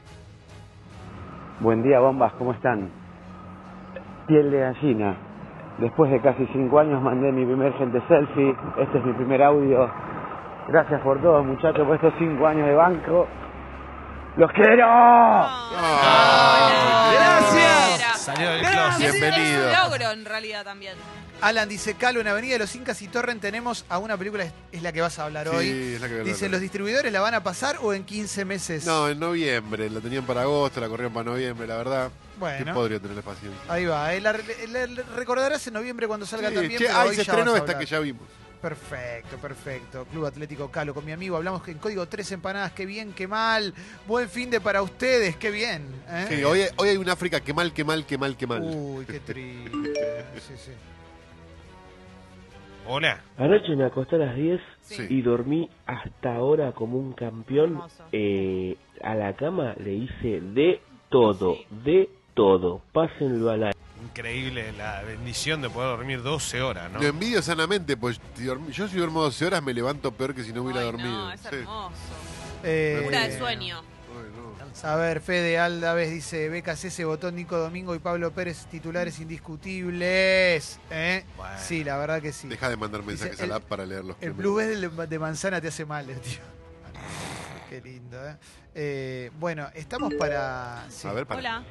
Buen 1.63 1.81
día, 1.81 2.01
bombas, 2.01 2.33
¿cómo 2.33 2.51
están? 2.51 2.89
Piel 4.27 4.51
de 4.51 4.59
gallina. 4.59 5.15
Después 5.77 6.11
de 6.11 6.19
casi 6.19 6.45
cinco 6.47 6.77
años 6.77 7.01
mandé 7.01 7.31
mi 7.31 7.45
primer 7.45 7.71
gente 7.75 8.01
selfie. 8.09 8.53
Este 8.79 8.97
es 8.97 9.05
mi 9.05 9.13
primer 9.13 9.41
audio. 9.41 9.89
Gracias 10.67 10.99
por 10.99 11.21
todo, 11.21 11.41
muchachos, 11.41 11.87
por 11.87 11.95
estos 11.95 12.13
cinco 12.19 12.47
años 12.47 12.67
de 12.67 12.75
banco. 12.75 13.27
¡Los 14.35 14.51
quiero! 14.51 14.85
Salió 18.23 18.49
del 18.49 18.61
Gracias. 18.61 18.95
closet. 18.97 19.11
Bienvenido. 19.19 19.69
Es 19.71 19.77
un 19.77 19.83
logro 19.89 20.11
en 20.11 20.25
realidad 20.25 20.63
también. 20.63 20.93
Alan 21.41 21.67
dice, 21.67 21.95
Calo, 21.95 22.21
en 22.21 22.27
Avenida 22.27 22.53
de 22.53 22.59
los 22.59 22.73
Incas 22.75 23.01
y 23.01 23.09
Torren 23.09 23.41
tenemos 23.41 23.83
a 23.89 23.97
una 23.97 24.15
película, 24.17 24.45
es- 24.45 24.53
es 24.71 24.81
la 24.81 24.93
que 24.93 25.01
vas 25.01 25.19
a 25.19 25.25
hablar 25.25 25.49
hoy. 25.49 25.65
Sí, 25.69 25.93
es 25.95 26.01
la 26.01 26.07
que 26.07 26.13
voy 26.13 26.21
a 26.21 26.23
Dice, 26.23 26.45
hablar. 26.45 26.51
¿los 26.51 26.61
distribuidores 26.61 27.11
la 27.11 27.19
van 27.19 27.33
a 27.33 27.43
pasar 27.43 27.77
o 27.81 27.93
en 27.93 28.05
15 28.05 28.45
meses? 28.45 28.85
No, 28.85 29.09
en 29.09 29.19
noviembre. 29.19 29.89
La 29.89 29.99
tenían 29.99 30.25
para 30.25 30.43
agosto, 30.43 30.79
la 30.79 30.87
corrieron 30.87 31.11
para 31.13 31.25
noviembre, 31.31 31.67
la 31.67 31.75
verdad. 31.75 32.07
¿Qué 32.09 32.39
bueno, 32.39 32.73
podría 32.73 32.99
tener 32.99 33.21
paciencia? 33.23 33.59
ahí 33.67 33.85
va. 33.85 34.13
eh, 34.13 34.21
la- 34.21 34.31
la- 34.69 34.87
la 34.87 35.03
recordarás 35.15 35.67
en 35.67 35.73
noviembre 35.73 36.07
cuando 36.07 36.25
salga 36.25 36.47
Sí, 36.49 36.55
también. 36.55 36.79
che, 36.79 36.85
pero 36.87 36.97
ay, 36.99 37.09
hoy 37.09 37.15
se 37.15 37.23
ya 37.25 37.31
estrenó 37.33 37.51
vas 37.51 37.55
a 37.55 37.57
esta 37.63 37.71
hablar. 37.73 37.85
que 37.85 37.91
ya 37.91 37.99
vimos. 37.99 38.27
Perfecto, 38.63 39.35
perfecto. 39.41 40.05
Club 40.05 40.25
Atlético 40.25 40.71
Calo, 40.71 40.93
con 40.93 41.03
mi 41.03 41.11
amigo 41.11 41.35
hablamos 41.35 41.61
que 41.63 41.71
en 41.71 41.79
código 41.79 42.05
tres 42.07 42.31
empanadas, 42.31 42.71
qué 42.71 42.85
bien, 42.85 43.11
qué 43.11 43.27
mal. 43.27 43.73
Buen 44.07 44.29
fin 44.29 44.49
de 44.49 44.61
para 44.61 44.81
ustedes, 44.81 45.35
qué 45.35 45.51
bien. 45.51 45.85
¿eh? 46.07 46.27
Sí, 46.29 46.43
hoy, 46.45 46.61
hoy 46.77 46.87
hay 46.87 46.95
un 46.95 47.09
África 47.09 47.41
que 47.41 47.53
mal, 47.53 47.73
que 47.73 47.83
mal, 47.83 48.05
que 48.05 48.17
mal, 48.17 48.37
que 48.37 48.47
mal. 48.47 48.61
Uy, 48.63 49.03
qué 49.05 49.19
triste. 49.19 50.25
Sí, 50.47 50.53
sí. 50.55 50.71
Hola. 52.87 53.21
Anoche 53.37 53.75
me 53.75 53.83
acosté 53.83 54.15
a 54.15 54.19
las 54.19 54.35
10 54.37 54.61
Sí. 54.79 55.07
y 55.09 55.21
dormí 55.21 55.69
hasta 55.85 56.33
ahora 56.33 56.71
como 56.71 56.97
un 56.97 57.11
campeón. 57.11 57.81
Eh, 58.13 58.77
a 59.01 59.13
la 59.13 59.35
cama 59.35 59.75
le 59.77 59.91
hice 59.93 60.39
de 60.39 60.79
todo, 61.09 61.57
de 61.83 62.09
todo. 62.33 62.81
Pásenlo 62.91 63.49
al 63.49 63.63
aire. 63.65 63.77
Increíble 64.03 64.73
la 64.73 65.01
bendición 65.03 65.61
de 65.61 65.69
poder 65.69 65.97
dormir 65.97 66.21
12 66.21 66.61
horas, 66.61 66.91
¿no? 66.91 66.99
Lo 66.99 67.07
envidio 67.07 67.41
sanamente, 67.41 67.95
pues 67.95 68.19
yo 68.71 68.87
si 68.87 68.97
duermo 68.97 69.21
12 69.23 69.45
horas 69.45 69.63
me 69.63 69.73
levanto 69.73 70.11
peor 70.11 70.35
que 70.35 70.43
si 70.43 70.51
no 70.51 70.63
hubiera 70.63 70.81
Ay, 70.81 70.85
dormido. 70.87 71.09
No, 71.09 71.31
es 71.31 71.45
hermoso. 71.45 71.91
Eh, 72.63 73.01
Pura 73.05 73.27
de 73.27 73.37
sueño. 73.37 73.81
A 74.83 74.95
ver, 74.95 75.21
Fede 75.21 75.59
Aldaves 75.59 76.09
dice, 76.11 76.49
Becas 76.49 76.83
ese 76.83 77.05
botón 77.05 77.35
Nico 77.35 77.57
Domingo 77.57 77.93
y 77.95 77.99
Pablo 77.99 78.31
Pérez 78.31 78.65
titulares 78.65 79.19
indiscutibles. 79.19 80.79
¿eh? 80.89 81.23
Bueno. 81.37 81.55
Sí, 81.59 81.83
la 81.83 81.97
verdad 81.97 82.21
que 82.21 82.33
sí. 82.33 82.47
Deja 82.47 82.69
de 82.69 82.75
mandar 82.77 83.03
mensajes 83.03 83.39
el- 83.39 83.45
a 83.45 83.47
la 83.49 83.55
app 83.57 83.63
para 83.65 83.85
leerlos. 83.85 84.17
El 84.19 84.33
blue 84.33 84.57
de, 84.57 84.89
de 84.89 85.19
manzana 85.19 85.61
te 85.61 85.67
hace 85.69 85.85
mal, 85.85 86.09
eh, 86.09 86.15
tío. 86.15 86.39
Qué 87.69 87.81
lindo, 87.81 88.17
¿eh? 88.27 88.35
Eh, 88.75 89.31
bueno, 89.39 89.67
estamos 89.75 90.13
para... 90.15 90.85
sí. 90.89 91.07
A 91.07 91.13
ver, 91.13 91.25
para. 91.27 91.39
Hola. 91.39 91.63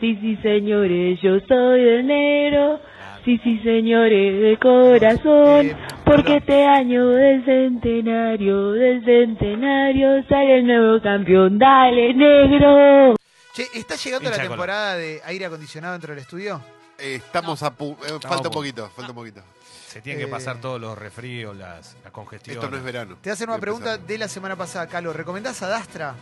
Sí, 0.00 0.16
sí, 0.20 0.36
señores, 0.42 1.18
yo 1.22 1.38
soy 1.48 1.80
del 1.82 2.06
negro. 2.06 2.80
Sí, 3.24 3.40
sí, 3.42 3.58
señores, 3.64 4.40
de 4.40 4.58
corazón. 4.60 5.66
Eh, 5.66 5.76
Porque 6.04 6.36
este 6.36 6.64
año 6.64 7.08
del 7.08 7.44
centenario, 7.44 8.72
del 8.72 9.04
centenario, 9.04 10.22
sale 10.28 10.58
el 10.58 10.66
nuevo 10.66 11.02
campeón. 11.02 11.58
Dale, 11.58 12.14
negro. 12.14 13.16
Che, 13.52 13.64
¿está 13.74 13.96
llegando 13.96 14.28
Hincha 14.28 14.36
la 14.36 14.42
de 14.42 14.48
temporada 14.48 14.96
de 14.96 15.20
aire 15.24 15.46
acondicionado 15.46 15.94
dentro 15.94 16.12
del 16.14 16.22
estudio? 16.22 16.60
Eh, 16.98 17.16
estamos 17.16 17.62
a 17.62 17.76
pu- 17.76 17.96
eh, 18.06 18.18
falta 18.20 18.48
un 18.48 18.54
poquito, 18.54 18.88
falta 18.90 19.10
un 19.10 19.16
poquito. 19.16 19.40
Se 19.64 20.00
tienen 20.02 20.20
que 20.20 20.28
Eh, 20.28 20.30
pasar 20.30 20.60
todos 20.60 20.80
los 20.80 20.96
refríos, 20.96 21.56
las, 21.56 21.96
las 22.04 22.12
congestiones. 22.12 22.62
Esto 22.62 22.70
no 22.70 22.76
es 22.76 22.84
verano. 22.84 23.16
Te 23.20 23.30
hacen 23.30 23.48
una 23.48 23.58
pregunta 23.58 23.96
de 23.98 24.18
la 24.18 24.28
semana 24.28 24.54
pasada, 24.54 24.86
Calo. 24.86 25.12
¿Recomendás 25.12 25.62
a 25.62 25.68
Dastra? 25.68 26.14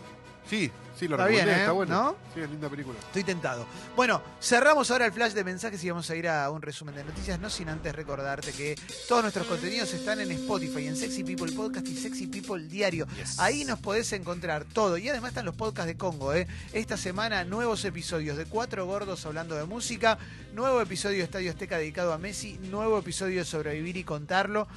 Sí, 0.48 0.70
sí, 0.98 1.08
lo 1.08 1.16
Está 1.16 1.26
recomendé, 1.26 1.44
bien, 1.44 1.48
¿eh? 1.48 1.60
está 1.60 1.72
bueno. 1.72 1.94
¿No? 1.94 2.16
Sí, 2.34 2.40
es 2.40 2.50
linda 2.50 2.68
película. 2.68 2.98
Estoy 2.98 3.24
tentado. 3.24 3.66
Bueno, 3.96 4.22
cerramos 4.40 4.90
ahora 4.90 5.06
el 5.06 5.12
flash 5.12 5.32
de 5.32 5.42
mensajes 5.42 5.82
y 5.82 5.88
vamos 5.90 6.08
a 6.10 6.16
ir 6.16 6.28
a 6.28 6.50
un 6.50 6.60
resumen 6.60 6.94
de 6.94 7.02
noticias, 7.02 7.40
no 7.40 7.48
sin 7.48 7.68
antes 7.70 7.94
recordarte 7.94 8.52
que 8.52 8.78
todos 9.08 9.22
nuestros 9.22 9.46
contenidos 9.46 9.92
están 9.94 10.20
en 10.20 10.30
Spotify, 10.32 10.86
en 10.86 10.96
Sexy 10.96 11.24
People 11.24 11.50
Podcast 11.52 11.88
y 11.88 11.96
Sexy 11.96 12.26
People 12.26 12.62
Diario. 12.68 13.06
Yes. 13.16 13.38
Ahí 13.40 13.64
nos 13.64 13.78
podés 13.78 14.12
encontrar 14.12 14.64
todo. 14.66 14.98
Y 14.98 15.08
además 15.08 15.30
están 15.30 15.46
los 15.46 15.54
podcasts 15.54 15.86
de 15.86 15.96
Congo, 15.96 16.34
¿eh? 16.34 16.46
Esta 16.74 16.96
semana 16.98 17.44
nuevos 17.44 17.84
episodios 17.86 18.36
de 18.36 18.44
Cuatro 18.44 18.84
Gordos 18.86 19.24
hablando 19.24 19.54
de 19.54 19.64
música, 19.64 20.18
nuevo 20.52 20.80
episodio 20.80 21.18
de 21.18 21.24
Estadio 21.24 21.50
Azteca 21.50 21.78
dedicado 21.78 22.12
a 22.12 22.18
Messi, 22.18 22.58
nuevo 22.70 22.98
episodio 22.98 23.38
de 23.38 23.44
Sobrevivir 23.46 23.96
y 23.96 24.04
Contarlo. 24.04 24.68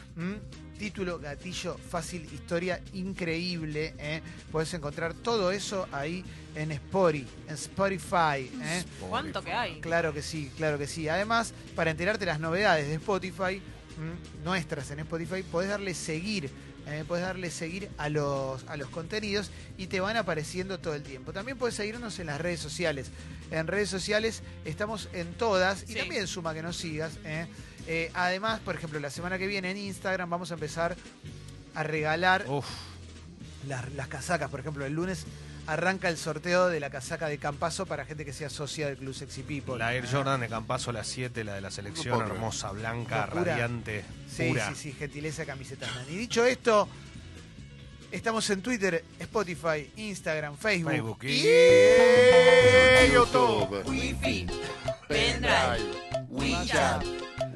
Título, 0.78 1.18
gatillo, 1.20 1.78
fácil, 1.78 2.24
historia 2.32 2.82
increíble. 2.94 3.96
¿eh? 3.98 4.22
Podés 4.52 4.74
encontrar 4.76 5.14
todo 5.16 5.52
eso 5.52 5.88
ahí 5.92 6.24
en 6.56 6.72
Spotify. 6.72 7.28
En 7.48 7.56
Spotify 7.56 8.52
¿eh? 8.62 8.84
¿Cuánto 9.10 9.44
que 9.44 9.54
hay? 9.54 9.80
Claro 9.82 10.14
que 10.14 10.22
sí, 10.22 10.52
claro 10.56 10.78
que 10.78 10.86
sí. 10.88 11.10
Además, 11.10 11.54
para 11.76 11.90
enterarte 11.92 12.26
las 12.26 12.40
novedades 12.40 12.88
de 12.88 12.94
Spotify, 12.96 13.62
nuestras 14.44 14.92
en 14.92 15.00
Spotify, 15.00 15.42
podés 15.44 15.70
darle 15.70 15.94
seguir. 15.96 16.52
eh, 16.88 17.04
podés 17.08 17.24
darle 17.24 17.50
seguir 17.50 17.90
a 17.98 18.08
los, 18.10 18.64
a 18.68 18.78
los 18.78 18.90
contenidos 18.90 19.50
y 19.78 19.88
te 19.88 20.00
van 20.00 20.16
apareciendo 20.16 20.80
todo 20.80 20.94
el 20.96 21.04
tiempo. 21.04 21.34
También 21.34 21.58
podés 21.58 21.76
seguirnos 21.76 22.18
en 22.20 22.28
las 22.28 22.40
redes 22.40 22.60
sociales. 22.60 23.08
En 23.50 23.66
redes 23.68 23.90
sociales 23.90 24.44
estamos 24.64 25.10
en 25.14 25.34
todas 25.34 25.90
y 25.90 25.96
también 25.96 26.28
suma 26.28 26.54
que 26.54 26.62
nos 26.62 26.78
sigas. 26.78 27.14
eh. 27.26 27.48
Eh, 27.88 28.12
además, 28.13 28.60
por 28.60 28.75
ejemplo, 28.75 29.00
la 29.00 29.10
semana 29.10 29.38
que 29.38 29.48
viene 29.48 29.72
en 29.72 29.77
Instagram 29.77 30.29
vamos 30.29 30.51
a 30.51 30.56
empezar 30.56 30.96
a 31.74 31.84
regalar 31.84 32.46
Uf, 32.48 32.65
las, 33.67 33.91
las 33.94 34.08
casacas. 34.08 34.50
Por 34.50 34.60
ejemplo, 34.60 34.86
el 34.86 34.94
lunes 34.94 35.25
arranca 35.67 36.08
el 36.10 36.17
sorteo 36.17 36.67
de 36.67 36.79
la 36.79 36.89
casaca 36.89 37.27
de 37.27 37.38
Campazo 37.38 37.86
para 37.86 38.06
gente 38.06 38.24
que 38.25 38.34
sea 38.34 38.50
socia 38.50 38.88
del 38.88 38.98
Club 38.98 39.13
Sexy 39.13 39.44
People. 39.44 39.77
la 39.77 39.94
Air 39.94 40.06
Ah, 40.06 40.10
Jordan 40.12 40.39
de 40.41 40.48
Campazo, 40.50 40.91
la 40.91 41.03
7, 41.03 41.44
la 41.44 41.56
de 41.56 41.62
la 41.62 41.72
selección, 41.72 42.22
hermosa, 42.22 42.72
blanca, 42.72 43.25
Locura. 43.27 43.44
radiante, 43.51 44.03
Sí, 44.34 44.50
pura. 44.50 44.70
sí, 44.70 44.75
sí, 44.75 44.91
gentileza 44.94 45.46
camisetas. 45.46 45.94
man. 45.96 46.06
Y 46.10 46.15
dicho 46.17 46.46
esto, 46.46 46.88
estamos 48.12 48.50
en 48.50 48.62
Twitter, 48.62 49.03
Spotify, 49.20 49.91
Instagram, 49.98 50.58
Facebook. 50.58 50.91
Facebook 50.91 51.20
y- 51.24 51.48
y 53.08 53.13
YouTube. 53.13 53.84
Wi-Fi, 53.86 54.48
pendrive, 55.08 56.25
WeChat, 56.29 57.03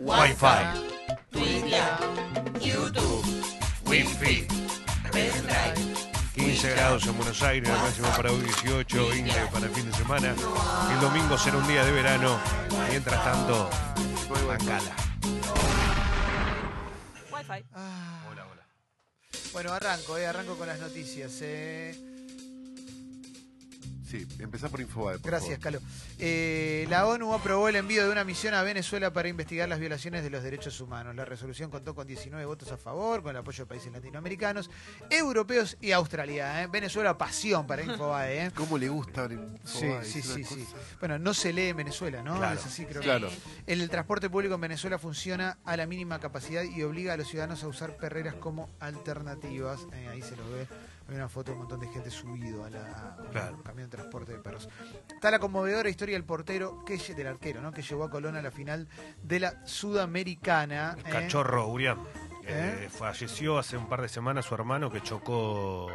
Wi-Fi, 0.03 0.63
Twitter, 1.31 1.83
YouTube, 2.59 3.23
Wi-Fi, 3.85 4.47
pendrive. 5.11 5.75
15 6.35 6.69
grados 6.71 7.05
en 7.07 7.17
Buenos 7.17 7.41
Aires, 7.43 7.69
máximo 7.69 8.07
para 8.15 8.31
hoy 8.31 8.41
18, 8.41 9.09
20 9.09 9.33
para 9.53 9.65
el 9.67 9.71
fin 9.71 9.89
de 9.89 9.95
semana. 9.97 10.33
El 10.91 10.99
domingo 10.99 11.37
será 11.37 11.57
un 11.57 11.67
día 11.67 11.85
de 11.85 11.91
verano. 11.91 12.39
Mientras 12.89 13.23
tanto, 13.23 13.69
bancala. 14.47 14.95
Wi-Fi. 17.31 17.65
Ah, 17.73 18.23
Hola, 18.31 18.45
hola. 18.47 18.67
bueno, 19.53 19.73
arranco, 19.73 20.17
eh, 20.17 20.25
arranco 20.27 20.55
con 20.55 20.67
las 20.67 20.79
noticias. 20.79 21.31
eh. 21.41 22.10
Sí, 24.11 24.27
empezá 24.39 24.67
por 24.67 24.81
Infobae. 24.81 25.19
por 25.19 25.31
Gracias, 25.31 25.57
favor. 25.59 25.79
Calo. 25.79 25.79
Eh, 26.19 26.85
la 26.89 27.07
ONU 27.07 27.33
aprobó 27.33 27.69
el 27.69 27.77
envío 27.77 28.03
de 28.05 28.11
una 28.11 28.25
misión 28.25 28.53
a 28.53 28.61
Venezuela 28.61 29.13
para 29.13 29.29
investigar 29.29 29.69
las 29.69 29.79
violaciones 29.79 30.21
de 30.21 30.29
los 30.29 30.43
derechos 30.43 30.81
humanos. 30.81 31.15
La 31.15 31.23
resolución 31.23 31.71
contó 31.71 31.95
con 31.95 32.05
19 32.05 32.45
votos 32.45 32.69
a 32.73 32.77
favor, 32.77 33.21
con 33.23 33.31
el 33.31 33.37
apoyo 33.37 33.63
de 33.63 33.69
países 33.69 33.91
latinoamericanos, 33.93 34.69
europeos 35.09 35.77
y 35.79 35.93
Australia. 35.93 36.61
¿eh? 36.61 36.67
Venezuela, 36.67 37.17
pasión 37.17 37.65
para 37.65 37.83
Infobae. 37.83 38.47
¿eh? 38.47 38.51
¿Cómo 38.53 38.77
le 38.77 38.89
gusta 38.89 39.29
Infobae? 39.31 40.03
sí, 40.03 40.21
sí, 40.21 40.43
sí. 40.43 40.67
Bueno, 40.99 41.17
no 41.17 41.33
se 41.33 41.53
lee 41.53 41.69
en 41.69 41.77
Venezuela, 41.77 42.21
¿no? 42.21 42.35
Claro. 42.37 42.59
Es 42.59 42.65
así, 42.65 42.85
creo 42.85 42.99
que- 43.01 43.05
Claro. 43.07 43.29
El 43.65 43.89
transporte 43.89 44.29
público 44.29 44.55
en 44.55 44.61
Venezuela 44.61 44.99
funciona 44.99 45.57
a 45.63 45.77
la 45.77 45.85
mínima 45.85 46.19
capacidad 46.19 46.63
y 46.63 46.83
obliga 46.83 47.13
a 47.13 47.17
los 47.17 47.27
ciudadanos 47.29 47.63
a 47.63 47.67
usar 47.69 47.95
perreras 47.95 48.35
como 48.35 48.69
alternativas. 48.79 49.79
Eh, 49.93 50.07
ahí 50.11 50.21
se 50.21 50.35
lo 50.35 50.43
ve. 50.51 50.67
Hay 51.11 51.17
una 51.17 51.27
foto 51.27 51.51
de 51.51 51.55
un 51.55 51.59
montón 51.59 51.81
de 51.81 51.87
gente 51.89 52.09
subido 52.09 52.63
a, 52.63 52.69
la, 52.69 53.17
a 53.49 53.51
un 53.51 53.61
camión 53.63 53.89
de 53.89 53.97
transporte 53.97 54.31
de 54.31 54.39
perros. 54.39 54.69
Está 55.13 55.29
la 55.29 55.39
conmovedora 55.39 55.89
historia 55.89 56.15
del 56.15 56.23
portero, 56.23 56.85
que, 56.85 56.97
del 56.97 57.27
arquero, 57.27 57.61
¿no? 57.61 57.73
Que 57.73 57.81
llevó 57.81 58.05
a 58.05 58.09
Colón 58.09 58.37
a 58.37 58.41
la 58.41 58.49
final 58.49 58.87
de 59.21 59.41
la 59.41 59.67
Sudamericana. 59.67 60.95
El 60.97 61.07
¿eh? 61.07 61.09
cachorro, 61.09 61.67
Urián. 61.67 61.97
¿Eh? 62.45 62.85
Eh, 62.85 62.89
falleció 62.89 63.59
hace 63.59 63.75
un 63.75 63.89
par 63.89 64.01
de 64.01 64.07
semanas 64.07 64.45
su 64.45 64.55
hermano 64.55 64.89
que 64.89 65.01
chocó 65.01 65.87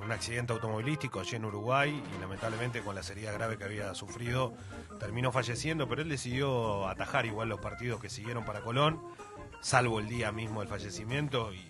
un 0.00 0.12
accidente 0.12 0.52
automovilístico 0.52 1.18
allí 1.18 1.34
en 1.34 1.46
Uruguay 1.46 1.90
y 2.16 2.20
lamentablemente 2.20 2.80
con 2.80 2.94
la 2.94 3.00
herida 3.00 3.32
grave 3.32 3.58
que 3.58 3.64
había 3.64 3.92
sufrido 3.94 4.54
terminó 5.00 5.32
falleciendo, 5.32 5.88
pero 5.88 6.02
él 6.02 6.08
decidió 6.08 6.86
atajar 6.86 7.26
igual 7.26 7.48
los 7.48 7.58
partidos 7.58 8.00
que 8.00 8.08
siguieron 8.08 8.44
para 8.44 8.60
Colón, 8.60 9.02
salvo 9.60 9.98
el 9.98 10.08
día 10.08 10.30
mismo 10.30 10.60
del 10.60 10.68
fallecimiento 10.68 11.52
y, 11.52 11.68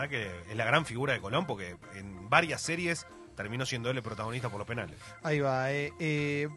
verdad 0.00 0.10
que 0.44 0.50
es 0.50 0.56
la 0.56 0.64
gran 0.64 0.84
figura 0.86 1.12
de 1.12 1.20
Colón 1.20 1.46
porque 1.46 1.76
en 1.94 2.28
varias 2.30 2.60
series 2.60 3.06
terminó 3.36 3.64
siendo 3.66 3.90
él 3.90 3.96
el 3.96 4.02
protagonista 4.02 4.48
por 4.48 4.58
los 4.58 4.66
penales. 4.66 4.96
Ahí 5.22 5.40
va. 5.40 5.70
eh, 5.72 5.92
eh, 5.98 6.48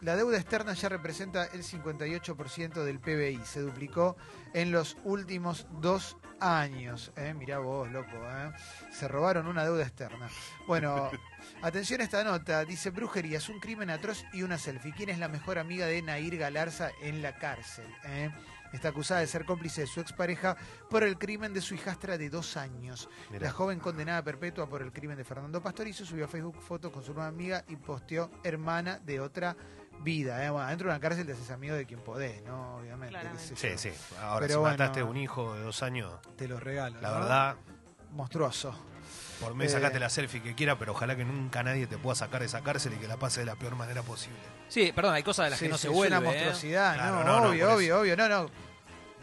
la 0.00 0.14
deuda 0.14 0.36
externa 0.38 0.74
ya 0.74 0.88
representa 0.88 1.46
el 1.46 1.64
58% 1.64 2.84
del 2.84 3.00
PBI. 3.00 3.40
Se 3.44 3.60
duplicó 3.60 4.16
en 4.54 4.70
los 4.70 4.96
últimos 5.04 5.66
dos 5.80 6.16
años. 6.40 7.12
Eh, 7.16 7.34
mirá 7.34 7.58
vos, 7.58 7.90
loco. 7.90 8.10
eh. 8.14 8.52
Se 8.92 9.08
robaron 9.08 9.48
una 9.48 9.64
deuda 9.64 9.82
externa. 9.82 10.28
Bueno, 10.68 11.10
atención 11.62 12.00
a 12.00 12.04
esta 12.04 12.22
nota. 12.22 12.64
Dice 12.64 12.90
brujería, 12.90 13.38
es 13.38 13.48
un 13.48 13.58
crimen 13.58 13.90
atroz 13.90 14.24
y 14.32 14.42
una 14.42 14.56
selfie. 14.58 14.92
¿Quién 14.96 15.08
es 15.08 15.18
la 15.18 15.28
mejor 15.28 15.58
amiga 15.58 15.86
de 15.86 16.00
Nair 16.02 16.36
Galarza 16.38 16.90
en 17.02 17.20
la 17.22 17.34
cárcel? 17.36 17.86
eh? 18.04 18.30
Está 18.72 18.88
acusada 18.90 19.20
de 19.20 19.26
ser 19.26 19.44
cómplice 19.44 19.82
de 19.82 19.86
su 19.86 20.00
expareja 20.00 20.56
por 20.90 21.02
el 21.02 21.18
crimen 21.18 21.54
de 21.54 21.60
su 21.60 21.74
hijastra 21.74 22.18
de 22.18 22.28
dos 22.30 22.56
años. 22.56 23.08
Mirá. 23.30 23.46
La 23.46 23.52
joven 23.52 23.78
condenada 23.80 24.18
a 24.18 24.22
perpetua 24.24 24.68
por 24.68 24.82
el 24.82 24.92
crimen 24.92 25.16
de 25.16 25.24
Fernando 25.24 25.62
Pastorizo 25.62 26.04
subió 26.04 26.26
a 26.26 26.28
Facebook 26.28 26.60
fotos 26.60 26.92
con 26.92 27.02
su 27.02 27.12
nueva 27.14 27.28
amiga 27.28 27.64
y 27.68 27.76
posteó 27.76 28.30
hermana 28.44 28.98
de 28.98 29.20
otra 29.20 29.56
vida. 30.00 30.44
¿eh? 30.44 30.50
Bueno, 30.50 30.68
dentro 30.68 30.88
de 30.88 30.92
una 30.94 31.00
cárcel 31.00 31.26
te 31.26 31.32
haces 31.32 31.50
amigo 31.50 31.74
de 31.74 31.86
quien 31.86 32.00
podés, 32.00 32.42
¿no? 32.44 32.76
Obviamente. 32.76 33.18
Sí, 33.56 33.68
sí. 33.76 33.90
Ahora 34.20 34.40
Pero 34.46 34.54
si 34.54 34.60
bueno, 34.60 34.72
mataste 34.78 35.02
un 35.02 35.16
hijo 35.16 35.54
de 35.54 35.62
dos 35.62 35.82
años, 35.82 36.12
Te 36.36 36.46
lo 36.46 36.60
regalo. 36.60 37.00
la 37.00 37.08
¿no? 37.08 37.14
verdad, 37.20 37.56
Monstruoso. 38.12 38.74
Por 39.40 39.54
mí 39.54 39.64
Eh. 39.64 39.68
sacate 39.68 39.98
la 40.00 40.08
selfie 40.10 40.42
que 40.42 40.54
quiera, 40.54 40.78
pero 40.78 40.92
ojalá 40.92 41.16
que 41.16 41.24
nunca 41.24 41.62
nadie 41.62 41.86
te 41.86 41.98
pueda 41.98 42.14
sacar 42.14 42.40
de 42.40 42.46
esa 42.46 42.60
cárcel 42.62 42.92
y 42.94 42.96
que 42.96 43.06
la 43.08 43.16
pase 43.16 43.40
de 43.40 43.46
la 43.46 43.56
peor 43.56 43.74
manera 43.76 44.02
posible. 44.02 44.38
Sí, 44.68 44.92
perdón, 44.94 45.14
hay 45.14 45.22
cosas 45.22 45.46
de 45.46 45.50
las 45.50 45.58
Sí, 45.58 45.64
que 45.66 45.70
no 45.70 45.76
sí, 45.76 45.82
se 45.82 45.88
es 45.88 45.94
vuelve. 45.94 46.16
una 46.18 46.26
¿eh? 46.26 46.30
monstruosidad, 46.32 46.94
Claro, 46.94 47.16
no, 47.16 47.24
no, 47.24 47.40
no, 47.40 47.48
obvio, 47.50 47.72
obvio, 47.74 48.00
obvio. 48.00 48.16
No, 48.16 48.28
no. 48.28 48.50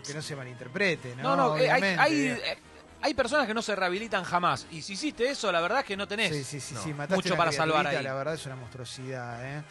Que 0.05 0.13
no 0.13 0.21
se 0.21 0.35
malinterprete, 0.35 1.15
¿no? 1.15 1.23
No, 1.23 1.35
no, 1.35 1.57
eh, 1.57 1.69
hay, 1.71 1.81
Obviamente. 1.81 2.01
hay, 2.01 2.25
eh, 2.27 2.57
hay 3.01 3.13
personas 3.15 3.47
que 3.47 3.53
no 3.53 3.61
se 3.61 3.75
rehabilitan 3.75 4.23
jamás. 4.23 4.67
Y 4.71 4.81
si 4.83 4.93
hiciste 4.93 5.27
eso, 5.29 5.51
la 5.51 5.61
verdad 5.61 5.79
es 5.79 5.85
que 5.85 5.97
no 5.97 6.07
tenés 6.07 6.31
Sí, 6.31 6.43
sí, 6.43 6.59
sí, 6.59 6.73
no, 6.75 6.83
sí, 6.83 6.93
mataste 6.93 7.15
mucho 7.15 7.35
para 7.37 7.51
salvar 7.51 7.87
ahí. 7.87 8.03
La 8.03 8.13
verdad 8.13 8.33
es 8.35 8.45
una 8.45 8.55
monstruosidad. 8.55 9.43
¿eh? 9.59 9.63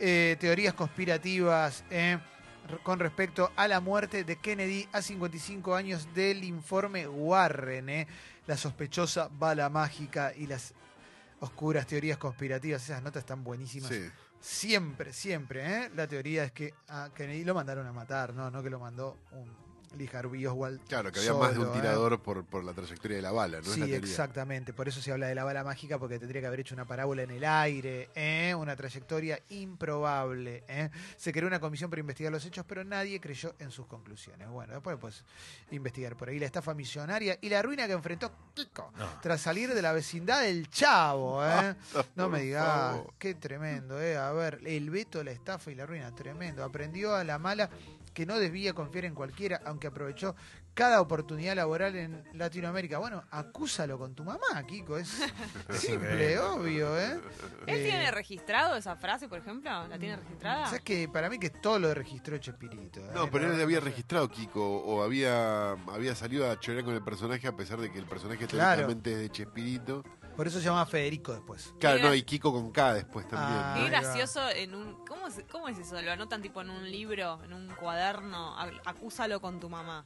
Eh, 0.00 0.36
teorías 0.40 0.74
conspirativas 0.74 1.84
¿eh? 1.90 2.18
Con 2.82 2.98
respecto 2.98 3.52
a 3.56 3.68
la 3.68 3.80
muerte 3.80 4.24
de 4.24 4.36
Kennedy 4.36 4.88
a 4.92 5.02
55 5.02 5.74
años 5.74 6.08
del 6.14 6.44
informe 6.44 7.06
Warren. 7.06 7.88
¿eh? 7.88 8.06
La 8.46 8.56
sospechosa 8.56 9.28
bala 9.30 9.68
mágica 9.68 10.32
y 10.34 10.46
las 10.46 10.74
oscuras 11.40 11.86
teorías 11.86 12.18
conspirativas. 12.18 12.82
Esas 12.84 13.02
notas 13.02 13.20
están 13.20 13.44
buenísimas. 13.44 13.90
Sí. 13.90 14.10
Siempre, 14.40 15.12
siempre. 15.12 15.64
¿eh? 15.64 15.90
La 15.94 16.06
teoría 16.06 16.44
es 16.44 16.52
que 16.52 16.74
a 16.88 17.10
Kennedy 17.14 17.44
lo 17.44 17.54
mandaron 17.54 17.86
a 17.86 17.92
matar, 17.92 18.34
no, 18.34 18.50
no 18.50 18.62
que 18.62 18.70
lo 18.70 18.78
mandó 18.78 19.18
un 19.32 19.65
Lee 19.96 20.10
Harvey 20.12 20.44
Oswald. 20.46 20.80
Claro, 20.88 21.10
que 21.12 21.20
había 21.20 21.34
más 21.34 21.54
de 21.54 21.60
un 21.60 21.68
¿eh? 21.68 21.70
tirador 21.74 22.20
por, 22.22 22.44
por 22.44 22.64
la 22.64 22.72
trayectoria 22.72 23.16
de 23.16 23.22
la 23.22 23.32
bala, 23.32 23.58
¿no? 23.58 23.64
es 23.64 23.72
Sí, 23.72 23.80
la 23.80 23.86
teoría. 23.86 23.98
exactamente. 24.08 24.72
Por 24.72 24.88
eso 24.88 25.00
se 25.00 25.12
habla 25.12 25.26
de 25.28 25.34
la 25.34 25.44
bala 25.44 25.64
mágica, 25.64 25.98
porque 25.98 26.18
tendría 26.18 26.40
que 26.40 26.46
haber 26.48 26.60
hecho 26.60 26.74
una 26.74 26.84
parábola 26.86 27.22
en 27.22 27.30
el 27.30 27.44
aire, 27.44 28.10
¿eh? 28.14 28.54
una 28.54 28.76
trayectoria 28.76 29.40
improbable. 29.50 30.64
¿eh? 30.68 30.90
Se 31.16 31.32
creó 31.32 31.46
una 31.46 31.60
comisión 31.60 31.90
para 31.90 32.00
investigar 32.00 32.32
los 32.32 32.44
hechos, 32.44 32.64
pero 32.68 32.84
nadie 32.84 33.20
creyó 33.20 33.54
en 33.58 33.70
sus 33.70 33.86
conclusiones. 33.86 34.48
Bueno, 34.48 34.74
después 34.74 34.96
pues 35.00 35.24
investigar 35.70 36.16
por 36.16 36.28
ahí 36.28 36.38
la 36.38 36.46
estafa 36.46 36.74
millonaria 36.74 37.38
y 37.40 37.48
la 37.48 37.62
ruina 37.62 37.86
que 37.86 37.92
enfrentó 37.92 38.30
Kiko 38.54 38.92
No. 38.98 39.06
tras 39.22 39.40
salir 39.40 39.72
de 39.74 39.82
la 39.82 39.92
vecindad 39.92 40.42
del 40.42 40.68
Chavo. 40.70 41.44
¿eh? 41.44 41.74
No 42.14 42.24
Por 42.24 42.32
me 42.32 42.42
digas, 42.42 42.96
qué 43.18 43.34
tremendo. 43.34 44.00
¿eh? 44.00 44.16
A 44.16 44.32
ver, 44.32 44.60
el 44.64 44.90
veto, 44.90 45.22
la 45.22 45.30
estafa 45.30 45.70
y 45.70 45.74
la 45.74 45.86
ruina, 45.86 46.14
tremendo. 46.14 46.64
Aprendió 46.64 47.14
a 47.14 47.24
la 47.24 47.38
mala 47.38 47.70
que 48.16 48.24
no 48.24 48.38
debía 48.38 48.72
confiar 48.72 49.04
en 49.04 49.14
cualquiera, 49.14 49.60
aunque 49.66 49.88
aprovechó 49.88 50.34
cada 50.72 51.02
oportunidad 51.02 51.54
laboral 51.54 51.94
en 51.96 52.24
Latinoamérica. 52.32 52.96
Bueno, 52.96 53.22
acúsalo 53.30 53.98
con 53.98 54.14
tu 54.14 54.24
mamá, 54.24 54.64
Kiko. 54.66 54.96
Es 54.96 55.08
simple, 55.70 56.38
obvio, 56.38 56.98
¿eh? 56.98 57.20
¿Él 57.66 57.78
Eh, 57.78 57.84
tiene 57.84 58.10
registrado 58.10 58.74
esa 58.74 58.96
frase, 58.96 59.28
por 59.28 59.38
ejemplo? 59.38 59.70
¿La 59.86 59.98
tiene 59.98 60.16
registrada? 60.16 60.64
¿Sabes 60.64 60.80
que 60.80 61.10
Para 61.10 61.28
mí 61.28 61.38
que 61.38 61.50
todo 61.50 61.78
lo 61.78 61.92
registró 61.92 62.38
Chespirito. 62.38 63.00
¿eh? 63.00 63.10
No, 63.14 63.30
pero 63.30 63.52
él 63.52 63.60
había 63.60 63.80
registrado 63.80 64.30
Kiko 64.30 64.78
o 64.78 65.02
había, 65.02 65.72
había 65.72 66.14
salido 66.14 66.50
a 66.50 66.58
chorear 66.58 66.86
con 66.86 66.94
el 66.94 67.04
personaje 67.04 67.46
a 67.46 67.54
pesar 67.54 67.78
de 67.78 67.92
que 67.92 67.98
el 67.98 68.06
personaje 68.06 68.46
Claro. 68.46 68.88
es 68.88 69.02
de 69.02 69.28
Chespirito. 69.30 70.02
Por 70.36 70.46
eso 70.46 70.58
se 70.58 70.64
llama 70.66 70.84
Federico 70.86 71.32
después. 71.32 71.72
Claro, 71.80 71.96
Mira. 71.96 72.08
no, 72.10 72.14
y 72.14 72.22
Kiko 72.22 72.52
con 72.52 72.70
K 72.70 72.94
después 72.94 73.26
también. 73.26 73.58
Ah, 73.58 73.74
Qué 73.78 73.88
gracioso 73.88 74.48
en 74.50 74.74
un... 74.74 75.04
¿cómo 75.06 75.26
es, 75.28 75.42
¿Cómo 75.50 75.68
es 75.68 75.78
eso? 75.78 76.00
¿Lo 76.02 76.12
anotan 76.12 76.42
tipo 76.42 76.60
en 76.60 76.68
un 76.70 76.90
libro, 76.90 77.42
en 77.42 77.52
un 77.54 77.68
cuaderno? 77.74 78.58
A- 78.58 78.70
Acúsalo 78.84 79.40
con 79.40 79.58
tu 79.58 79.70
mamá. 79.70 80.04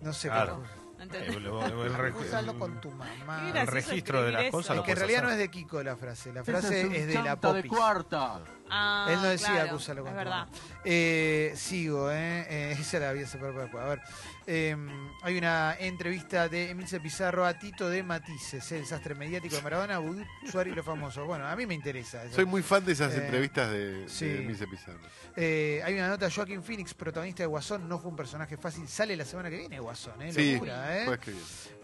No 0.00 0.12
sé 0.12 0.28
Claro. 0.28 0.62
¿No 0.96 1.04
entendés? 1.04 1.36
Eh, 1.36 1.40
lo- 1.40 1.60
lo- 1.68 1.84
el, 1.84 1.94
reg- 1.94 2.10
Acúsalo 2.10 2.58
con 2.58 2.80
tu 2.80 2.90
mamá. 2.90 3.40
Qué 3.44 3.52
gracioso 3.52 3.70
registro 3.88 4.22
de 4.22 4.32
las 4.32 4.42
escribir 4.42 4.50
cosas 4.52 4.76
lo 4.76 4.82
Es 4.82 4.86
que 4.86 4.92
en 4.92 4.96
puedes 4.96 4.98
realidad 5.08 5.22
no 5.22 5.30
es 5.30 5.38
de 5.38 5.48
Kiko 5.50 5.82
la 5.82 5.96
frase. 5.96 6.32
La 6.32 6.44
frase 6.44 6.80
es, 6.96 7.06
de 7.06 7.22
la 7.22 7.36
Popis. 7.40 7.70
cuarta. 7.70 8.40
Ah, 8.74 9.06
Él 9.10 9.16
no 9.16 9.28
decía 9.28 9.48
claro, 9.50 9.70
acúsalo 9.70 10.02
con 10.02 10.10
Es 10.12 10.16
verdad. 10.16 10.46
Eh, 10.84 11.52
sigo, 11.56 12.10
¿eh? 12.10 12.46
eh 12.48 12.76
esa 12.78 12.98
la 12.98 13.10
había 13.10 13.26
separado 13.26 13.52
para 13.52 13.64
después. 13.64 13.84
A 13.84 13.88
ver, 13.88 14.00
eh, 14.46 14.76
hay 15.22 15.36
una 15.38 15.76
entrevista 15.78 16.48
de 16.48 16.70
Emilce 16.70 16.98
Pizarro 16.98 17.44
a 17.44 17.58
Tito 17.58 17.90
de 17.90 18.02
Matices, 18.02 18.72
el 18.72 18.80
desastre 18.80 19.14
mediático 19.14 19.56
de 19.56 19.62
Maradona, 19.62 19.98
Vudú, 19.98 20.24
Suárez 20.50 20.72
y 20.72 20.76
los 20.76 20.86
famosos. 20.86 21.26
Bueno, 21.26 21.46
a 21.46 21.54
mí 21.54 21.66
me 21.66 21.74
interesa. 21.74 22.24
eso. 22.24 22.34
Soy 22.36 22.46
muy 22.46 22.62
fan 22.62 22.82
de 22.84 22.92
esas 22.92 23.12
Eh, 23.12 23.24
entrevistas 23.24 23.70
de, 23.70 24.04
sí. 24.08 24.26
de 24.26 24.40
Mise 24.40 24.66
Pizarro. 24.66 24.98
Eh, 25.36 25.82
hay 25.84 25.94
una 25.94 26.08
nota, 26.08 26.30
Joaquín 26.30 26.62
Phoenix, 26.62 26.94
protagonista 26.94 27.42
de 27.42 27.48
Guasón, 27.48 27.86
no 27.88 27.98
fue 27.98 28.10
un 28.10 28.16
personaje 28.16 28.56
fácil, 28.56 28.88
sale 28.88 29.16
la 29.16 29.24
semana 29.26 29.50
que 29.50 29.58
viene 29.58 29.78
Guasón, 29.80 30.20
¿eh? 30.22 30.32
Sí, 30.32 30.54
Locura, 30.54 31.04
¿eh? 31.04 31.18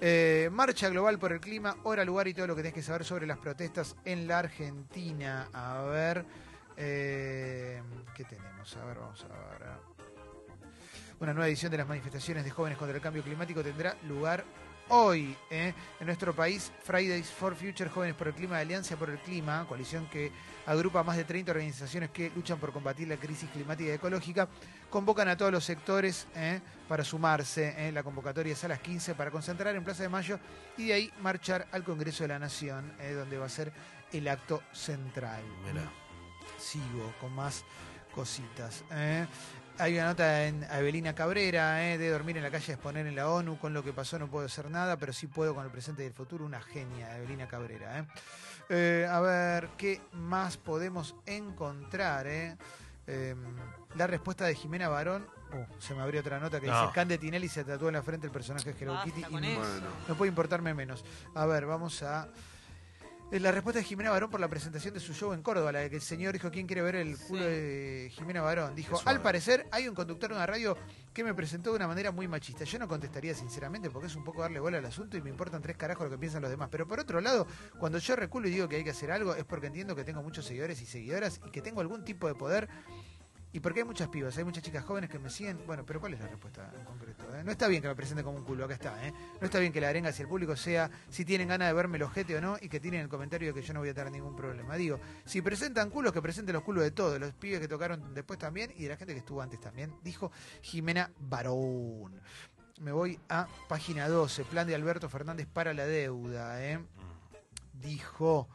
Eh, 0.00 0.48
marcha 0.52 0.88
global 0.88 1.18
por 1.18 1.32
el 1.32 1.40
clima, 1.40 1.76
hora, 1.84 2.04
lugar 2.04 2.28
y 2.28 2.34
todo 2.34 2.46
lo 2.46 2.56
que 2.56 2.62
tenés 2.62 2.74
que 2.74 2.82
saber 2.82 3.04
sobre 3.04 3.26
las 3.26 3.38
protestas 3.38 3.94
en 4.04 4.26
la 4.26 4.38
Argentina. 4.40 5.48
A 5.52 5.82
ver, 5.82 6.24
eh, 6.78 7.82
¿qué 8.14 8.24
tenemos? 8.24 8.76
A 8.76 8.84
ver, 8.84 8.98
vamos 8.98 9.24
a 9.24 9.28
ver. 9.28 9.68
Una 11.20 11.34
nueva 11.34 11.48
edición 11.48 11.72
de 11.72 11.78
las 11.78 11.88
manifestaciones 11.88 12.44
de 12.44 12.50
jóvenes 12.50 12.78
contra 12.78 12.96
el 12.96 13.02
cambio 13.02 13.24
climático 13.24 13.62
tendrá 13.62 13.96
lugar 14.06 14.44
hoy 14.90 15.36
¿eh? 15.50 15.74
en 15.98 16.06
nuestro 16.06 16.34
país. 16.34 16.70
Fridays 16.84 17.28
for 17.28 17.54
Future, 17.54 17.90
Jóvenes 17.90 18.14
por 18.14 18.28
el 18.28 18.34
Clima, 18.34 18.58
Alianza 18.58 18.96
por 18.96 19.10
el 19.10 19.18
Clima, 19.18 19.66
coalición 19.68 20.06
que 20.06 20.30
agrupa 20.66 21.02
más 21.02 21.16
de 21.16 21.24
30 21.24 21.50
organizaciones 21.50 22.10
que 22.10 22.30
luchan 22.34 22.58
por 22.58 22.72
combatir 22.72 23.08
la 23.08 23.16
crisis 23.16 23.50
climática 23.50 23.90
y 23.90 23.94
ecológica, 23.94 24.48
convocan 24.90 25.28
a 25.28 25.36
todos 25.36 25.50
los 25.50 25.64
sectores 25.64 26.28
¿eh? 26.36 26.60
para 26.88 27.04
sumarse. 27.04 27.74
¿eh? 27.76 27.92
La 27.92 28.02
convocatoria 28.02 28.52
es 28.52 28.64
a 28.64 28.68
las 28.68 28.80
15 28.80 29.14
para 29.14 29.30
concentrar 29.30 29.74
en 29.74 29.84
Plaza 29.84 30.04
de 30.04 30.08
Mayo 30.08 30.38
y 30.76 30.86
de 30.86 30.92
ahí 30.94 31.12
marchar 31.20 31.66
al 31.72 31.84
Congreso 31.84 32.24
de 32.24 32.28
la 32.28 32.38
Nación, 32.38 32.92
donde 33.14 33.38
va 33.38 33.46
a 33.46 33.50
ser 33.50 33.72
el 34.12 34.28
acto 34.28 34.62
central. 34.72 35.42
Mirá. 35.64 36.07
Sigo 36.58 37.12
con 37.20 37.32
más 37.34 37.64
cositas. 38.14 38.84
¿eh? 38.90 39.26
Hay 39.78 39.94
una 39.94 40.06
nota 40.06 40.44
en 40.44 40.64
Evelina 40.64 41.14
Cabrera, 41.14 41.84
¿eh? 41.88 41.98
de 41.98 42.10
dormir 42.10 42.36
en 42.36 42.42
la 42.42 42.50
calle, 42.50 42.72
exponer 42.72 43.06
en 43.06 43.14
la 43.14 43.30
ONU, 43.30 43.58
con 43.58 43.72
lo 43.72 43.84
que 43.84 43.92
pasó 43.92 44.18
no 44.18 44.26
puedo 44.28 44.46
hacer 44.46 44.70
nada, 44.70 44.96
pero 44.96 45.12
sí 45.12 45.28
puedo 45.28 45.54
con 45.54 45.64
el 45.64 45.70
presente 45.70 46.02
y 46.02 46.06
el 46.06 46.12
futuro, 46.12 46.44
una 46.44 46.60
genia, 46.60 47.16
Evelina 47.16 47.46
Cabrera. 47.46 48.00
¿eh? 48.00 48.04
Eh, 48.70 49.08
a 49.08 49.20
ver, 49.20 49.68
¿qué 49.78 50.00
más 50.12 50.56
podemos 50.56 51.14
encontrar? 51.26 52.26
eh? 52.26 52.56
Eh, 53.06 53.34
la 53.94 54.06
respuesta 54.06 54.44
de 54.46 54.54
Jimena 54.54 54.88
Barón. 54.88 55.26
Uh, 55.50 55.80
se 55.80 55.94
me 55.94 56.02
abrió 56.02 56.20
otra 56.20 56.38
nota 56.38 56.60
que 56.60 56.66
No. 56.66 56.78
dice 56.78 56.92
Cande 56.92 57.16
Tinelli 57.16 57.48
se 57.48 57.64
tatuó 57.64 57.88
en 57.88 57.94
la 57.94 58.02
frente 58.02 58.26
el 58.26 58.32
personaje 58.32 58.70
de 58.74 58.78
Hello 58.78 59.00
Kitty. 59.02 59.20
y 59.30 59.32
no- 59.32 59.64
no 60.08 60.14
puede 60.14 60.28
importarme 60.28 60.74
menos. 60.74 61.02
A 61.34 61.46
ver, 61.46 61.64
vamos 61.64 62.02
a. 62.02 62.28
La 63.30 63.52
respuesta 63.52 63.78
de 63.80 63.84
Jimena 63.84 64.10
Barón 64.10 64.30
por 64.30 64.40
la 64.40 64.48
presentación 64.48 64.94
de 64.94 65.00
su 65.00 65.12
show 65.12 65.34
en 65.34 65.42
Córdoba, 65.42 65.70
la 65.70 65.80
de 65.80 65.90
que 65.90 65.96
el 65.96 66.02
señor 66.02 66.32
dijo, 66.32 66.50
¿quién 66.50 66.66
quiere 66.66 66.80
ver 66.80 66.96
el 66.96 67.18
culo 67.18 67.42
Sí. 67.42 67.46
de 67.50 68.10
Jimena 68.14 68.40
Barón? 68.40 68.74
Dijo, 68.74 68.98
al 69.04 69.20
parecer 69.20 69.66
hay 69.70 69.86
un 69.86 69.94
conductor 69.94 70.30
de 70.30 70.36
una 70.36 70.46
radio 70.46 70.78
que 71.12 71.22
me 71.22 71.34
presentó 71.34 71.70
de 71.70 71.76
una 71.76 71.86
manera 71.86 72.10
muy 72.10 72.26
machista. 72.26 72.64
Yo 72.64 72.78
no 72.78 72.88
contestaría 72.88 73.34
sinceramente 73.34 73.90
porque 73.90 74.06
es 74.06 74.16
un 74.16 74.24
poco 74.24 74.40
darle 74.40 74.60
bola 74.60 74.78
al 74.78 74.86
asunto 74.86 75.18
y 75.18 75.20
me 75.22 75.28
importan 75.28 75.60
tres 75.60 75.76
carajos 75.76 76.04
lo 76.06 76.10
que 76.10 76.16
piensan 76.18 76.40
los 76.40 76.50
demás. 76.50 76.70
Pero 76.72 76.88
por 76.88 77.00
otro 77.00 77.20
lado, 77.20 77.46
cuando 77.78 77.98
yo 77.98 78.16
reculo 78.16 78.48
y 78.48 78.50
digo 78.50 78.66
que 78.66 78.76
hay 78.76 78.84
que 78.84 78.90
hacer 78.90 79.10
algo 79.12 79.34
es 79.34 79.44
porque 79.44 79.66
entiendo 79.66 79.94
que 79.94 80.04
tengo 80.04 80.22
muchos 80.22 80.46
seguidores 80.46 80.80
y 80.80 80.86
seguidoras 80.86 81.38
y 81.46 81.50
que 81.50 81.60
tengo 81.60 81.82
algún 81.82 82.04
tipo 82.04 82.28
de 82.28 82.34
poder 82.34 82.66
y 83.50 83.60
porque 83.60 83.80
hay 83.80 83.86
muchas 83.86 84.08
pibas, 84.08 84.36
hay 84.36 84.44
muchas 84.44 84.62
chicas 84.62 84.84
jóvenes 84.84 85.08
que 85.08 85.18
me 85.18 85.30
siguen. 85.30 85.58
Bueno, 85.66 85.84
pero 85.86 86.00
¿cuál 86.00 86.14
es 86.14 86.20
la 86.20 86.26
respuesta 86.26 86.70
en 86.78 86.84
concreto? 86.84 87.24
eh? 87.34 87.42
No 87.42 87.50
está 87.50 87.66
bien 87.66 87.80
que 87.80 87.88
me 87.88 87.94
presenten 87.94 88.24
como 88.24 88.36
un 88.38 88.44
culo, 88.44 88.64
acá 88.64 88.74
está. 88.74 89.06
¿eh? 89.06 89.12
No 89.40 89.46
está 89.46 89.58
bien 89.58 89.72
que 89.72 89.80
la 89.80 89.88
arenga 89.88 90.10
hacia 90.10 90.24
el 90.24 90.28
público 90.28 90.54
sea 90.54 90.90
si 91.08 91.24
tienen 91.24 91.48
ganas 91.48 91.68
de 91.68 91.74
verme 91.74 91.96
el 91.96 92.02
ojete 92.02 92.36
o 92.36 92.40
no 92.42 92.58
y 92.60 92.68
que 92.68 92.78
tienen 92.78 93.00
el 93.00 93.08
comentario 93.08 93.48
de 93.48 93.60
que 93.60 93.66
yo 93.66 93.72
no 93.72 93.80
voy 93.80 93.88
a 93.88 93.94
tener 93.94 94.12
ningún 94.12 94.36
problema. 94.36 94.76
Digo, 94.76 95.00
si 95.24 95.40
presentan 95.40 95.88
culos, 95.90 96.12
que 96.12 96.20
presenten 96.20 96.52
los 96.52 96.62
culos 96.62 96.84
de 96.84 96.90
todos, 96.90 97.18
los 97.18 97.32
pibes 97.32 97.60
que 97.60 97.68
tocaron 97.68 98.12
después 98.12 98.38
también 98.38 98.70
y 98.76 98.82
de 98.82 98.90
la 98.90 98.96
gente 98.96 99.14
que 99.14 99.20
estuvo 99.20 99.40
antes 99.40 99.60
también, 99.60 99.94
dijo 100.02 100.30
Jimena 100.60 101.10
Barón. 101.18 102.20
Me 102.80 102.92
voy 102.92 103.18
a 103.28 103.48
página 103.66 104.08
12, 104.08 104.44
plan 104.44 104.66
de 104.66 104.74
Alberto 104.74 105.08
Fernández 105.08 105.48
para 105.50 105.72
la 105.72 105.86
deuda. 105.86 106.62
¿eh? 106.62 106.78
Dijo, 107.72 108.48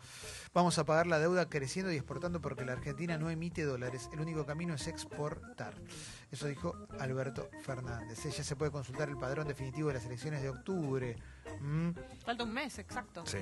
vamos 0.53 0.77
a 0.77 0.85
pagar 0.85 1.07
la 1.07 1.19
deuda 1.19 1.49
creciendo 1.49 1.91
y 1.91 1.95
exportando 1.95 2.41
porque 2.41 2.65
la 2.65 2.73
Argentina 2.73 3.17
no 3.17 3.29
emite 3.29 3.63
dólares. 3.63 4.09
El 4.13 4.21
único 4.21 4.45
camino 4.45 4.73
es 4.73 4.87
exportar. 4.87 5.73
Eso 6.33 6.47
dijo 6.47 6.75
Alberto 6.99 7.47
Fernández. 7.61 8.25
Ella 8.25 8.43
se 8.43 8.55
puede 8.55 8.71
consultar 8.71 9.07
el 9.07 9.17
padrón 9.17 9.47
definitivo 9.47 9.89
de 9.89 9.93
las 9.93 10.05
elecciones 10.05 10.41
de 10.41 10.49
octubre. 10.49 11.15
Mm, 11.61 11.91
Falta 12.25 12.43
un 12.43 12.51
mes, 12.53 12.79
exacto. 12.79 13.23
Sí. 13.27 13.37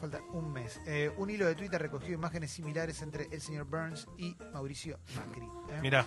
falta 0.00 0.20
un 0.32 0.52
mes. 0.52 0.80
Eh, 0.86 1.10
un 1.16 1.28
hilo 1.28 1.46
de 1.46 1.56
Twitter 1.56 1.82
recogió 1.82 2.14
imágenes 2.14 2.52
similares 2.52 3.02
entre 3.02 3.24
el 3.32 3.40
señor 3.40 3.64
Burns 3.64 4.06
y 4.16 4.36
Mauricio 4.52 5.00
Macri. 5.16 5.42
¿eh? 5.44 5.78
Mira, 5.82 6.06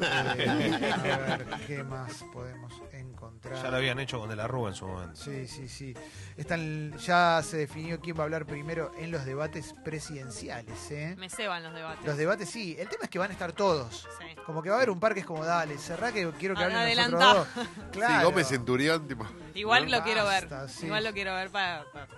Eh, 0.00 0.92
a 0.92 1.16
ver, 1.18 1.46
¿qué 1.66 1.82
más 1.82 2.24
podemos 2.32 2.72
encontrar? 2.92 3.60
ya 3.60 3.70
lo 3.70 3.76
habían 3.78 3.98
hecho 3.98 4.20
con 4.20 4.28
De 4.28 4.36
la 4.36 4.46
Rúa 4.46 4.68
en 4.68 4.74
su 4.76 4.86
momento. 4.86 5.16
Sí, 5.16 5.48
sí, 5.48 5.66
sí. 5.68 5.92
Están, 6.36 6.96
ya 6.98 7.40
se 7.42 7.56
definió 7.56 8.00
quién 8.00 8.16
va 8.16 8.20
a 8.20 8.24
hablar 8.24 8.46
primero 8.46 8.92
en 8.96 9.10
los 9.10 9.24
debates 9.24 9.74
presidenciales. 9.84 10.90
¿eh? 10.92 11.16
Me 11.18 11.28
ceban 11.28 11.64
los 11.64 11.74
debates. 11.74 12.06
Los 12.06 12.16
debates 12.16 12.48
sí. 12.48 12.76
El 12.78 12.88
tema 12.88 13.04
es 13.04 13.10
que 13.10 13.18
van 13.18 13.30
a 13.30 13.32
estar 13.32 13.52
todos. 13.52 14.06
Sí. 14.20 14.36
Como 14.46 14.62
que 14.62 14.68
va 14.68 14.76
a 14.76 14.78
haber 14.78 14.90
un 14.90 15.00
par 15.00 15.14
que 15.14 15.20
es 15.20 15.26
como, 15.26 15.42
dale, 15.66 15.78
cerrá 15.78 16.12
que 16.12 16.30
quiero 16.38 16.54
que 16.54 16.62
hablen 16.64 16.78
adelantá. 16.78 17.18
nosotros 17.18 17.48
dos. 17.56 17.66
Claro. 17.92 18.18
Sí, 18.20 18.24
Gómez 18.24 18.48
Centurión, 18.48 19.08
tipo. 19.08 19.26
Igual 19.54 19.84
No, 19.90 19.96
lo 19.98 20.02
quiero 20.04 20.24
ver. 20.26 20.48
basta, 20.48 20.68
sí. 20.68 20.86
Igual 20.86 21.04
lo 21.04 21.12
quiero 21.12 21.34
ver 21.34 21.50
para. 21.50 21.84
para- 21.92 22.08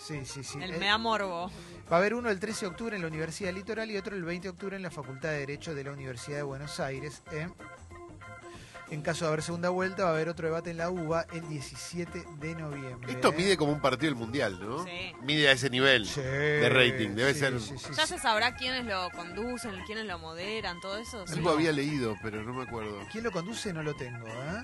Sí, 0.00 0.24
sí, 0.26 0.44
sí. 0.44 0.58
el- 0.62 0.74
Eh, 0.74 0.78
me 0.78 0.86
da 0.86 0.98
morbo. 0.98 1.50
Va 1.90 1.96
a 1.96 2.00
haber 2.00 2.14
uno 2.14 2.28
el 2.28 2.38
13 2.38 2.66
de 2.66 2.70
octubre 2.70 2.96
en 2.96 3.02
la 3.02 3.08
Universidad 3.08 3.52
Litoral 3.52 3.90
y 3.90 3.96
otro 3.96 4.14
el 4.14 4.24
20 4.24 4.48
de 4.48 4.50
octubre 4.50 4.76
en 4.76 4.82
la 4.82 4.90
Facultad 4.90 5.30
de 5.30 5.38
Derecho 5.38 5.74
de 5.74 5.84
la 5.84 5.92
Universidad 5.92 6.36
de 6.38 6.42
Buenos 6.42 6.80
Aires. 6.80 7.22
¿eh? 7.32 7.48
En 8.88 9.02
caso 9.02 9.24
de 9.24 9.28
haber 9.30 9.42
segunda 9.42 9.68
vuelta, 9.70 10.04
va 10.04 10.10
a 10.10 10.12
haber 10.12 10.28
otro 10.28 10.46
debate 10.46 10.70
en 10.70 10.76
la 10.76 10.90
UBA 10.90 11.26
el 11.32 11.48
17 11.48 12.24
de 12.38 12.54
noviembre. 12.54 13.10
Esto 13.12 13.30
¿eh? 13.32 13.34
mide 13.36 13.56
como 13.56 13.72
un 13.72 13.80
partido 13.80 14.10
del 14.12 14.14
mundial, 14.14 14.60
¿no? 14.60 14.84
Sí. 14.84 15.12
Mide 15.22 15.48
a 15.48 15.52
ese 15.52 15.68
nivel 15.70 16.06
Sí, 16.06 16.20
de 16.20 16.68
rating. 16.68 17.16
Debe 17.16 17.34
sí, 17.34 17.40
ser. 17.40 17.60
sí, 17.60 17.74
sí, 17.78 17.86
¿Ya 17.96 18.06
sí. 18.06 18.14
se 18.14 18.20
sabrá 18.20 18.54
quiénes 18.54 18.84
lo 18.84 19.10
conducen, 19.10 19.72
quiénes 19.86 20.04
lo 20.06 20.20
moderan, 20.20 20.80
todo 20.80 20.98
eso? 20.98 21.26
Sí. 21.26 21.34
Algo 21.34 21.50
había 21.50 21.72
leído, 21.72 22.14
pero 22.22 22.44
no 22.44 22.54
me 22.54 22.62
acuerdo. 22.62 23.00
¿Quién 23.10 23.24
lo 23.24 23.32
conduce? 23.32 23.72
No 23.72 23.82
lo 23.82 23.94
tengo, 23.96 24.26
¿eh? 24.28 24.62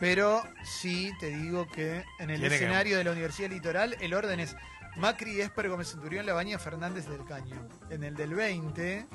Pero 0.00 0.42
sí 0.64 1.12
te 1.20 1.28
digo 1.28 1.68
que 1.68 2.02
en 2.18 2.30
el 2.30 2.40
que- 2.40 2.46
escenario 2.48 2.98
de 2.98 3.04
la 3.04 3.12
Universidad 3.12 3.50
Litoral 3.50 3.96
el 4.00 4.14
orden 4.14 4.40
es 4.40 4.56
Macri, 4.96 5.40
Esper, 5.40 5.68
Gómez 5.68 5.92
Centurión, 5.92 6.26
Labaña, 6.26 6.58
Fernández 6.58 7.06
del 7.06 7.24
Caño. 7.24 7.68
En 7.90 8.02
el 8.02 8.16
del 8.16 8.34
20, 8.34 9.06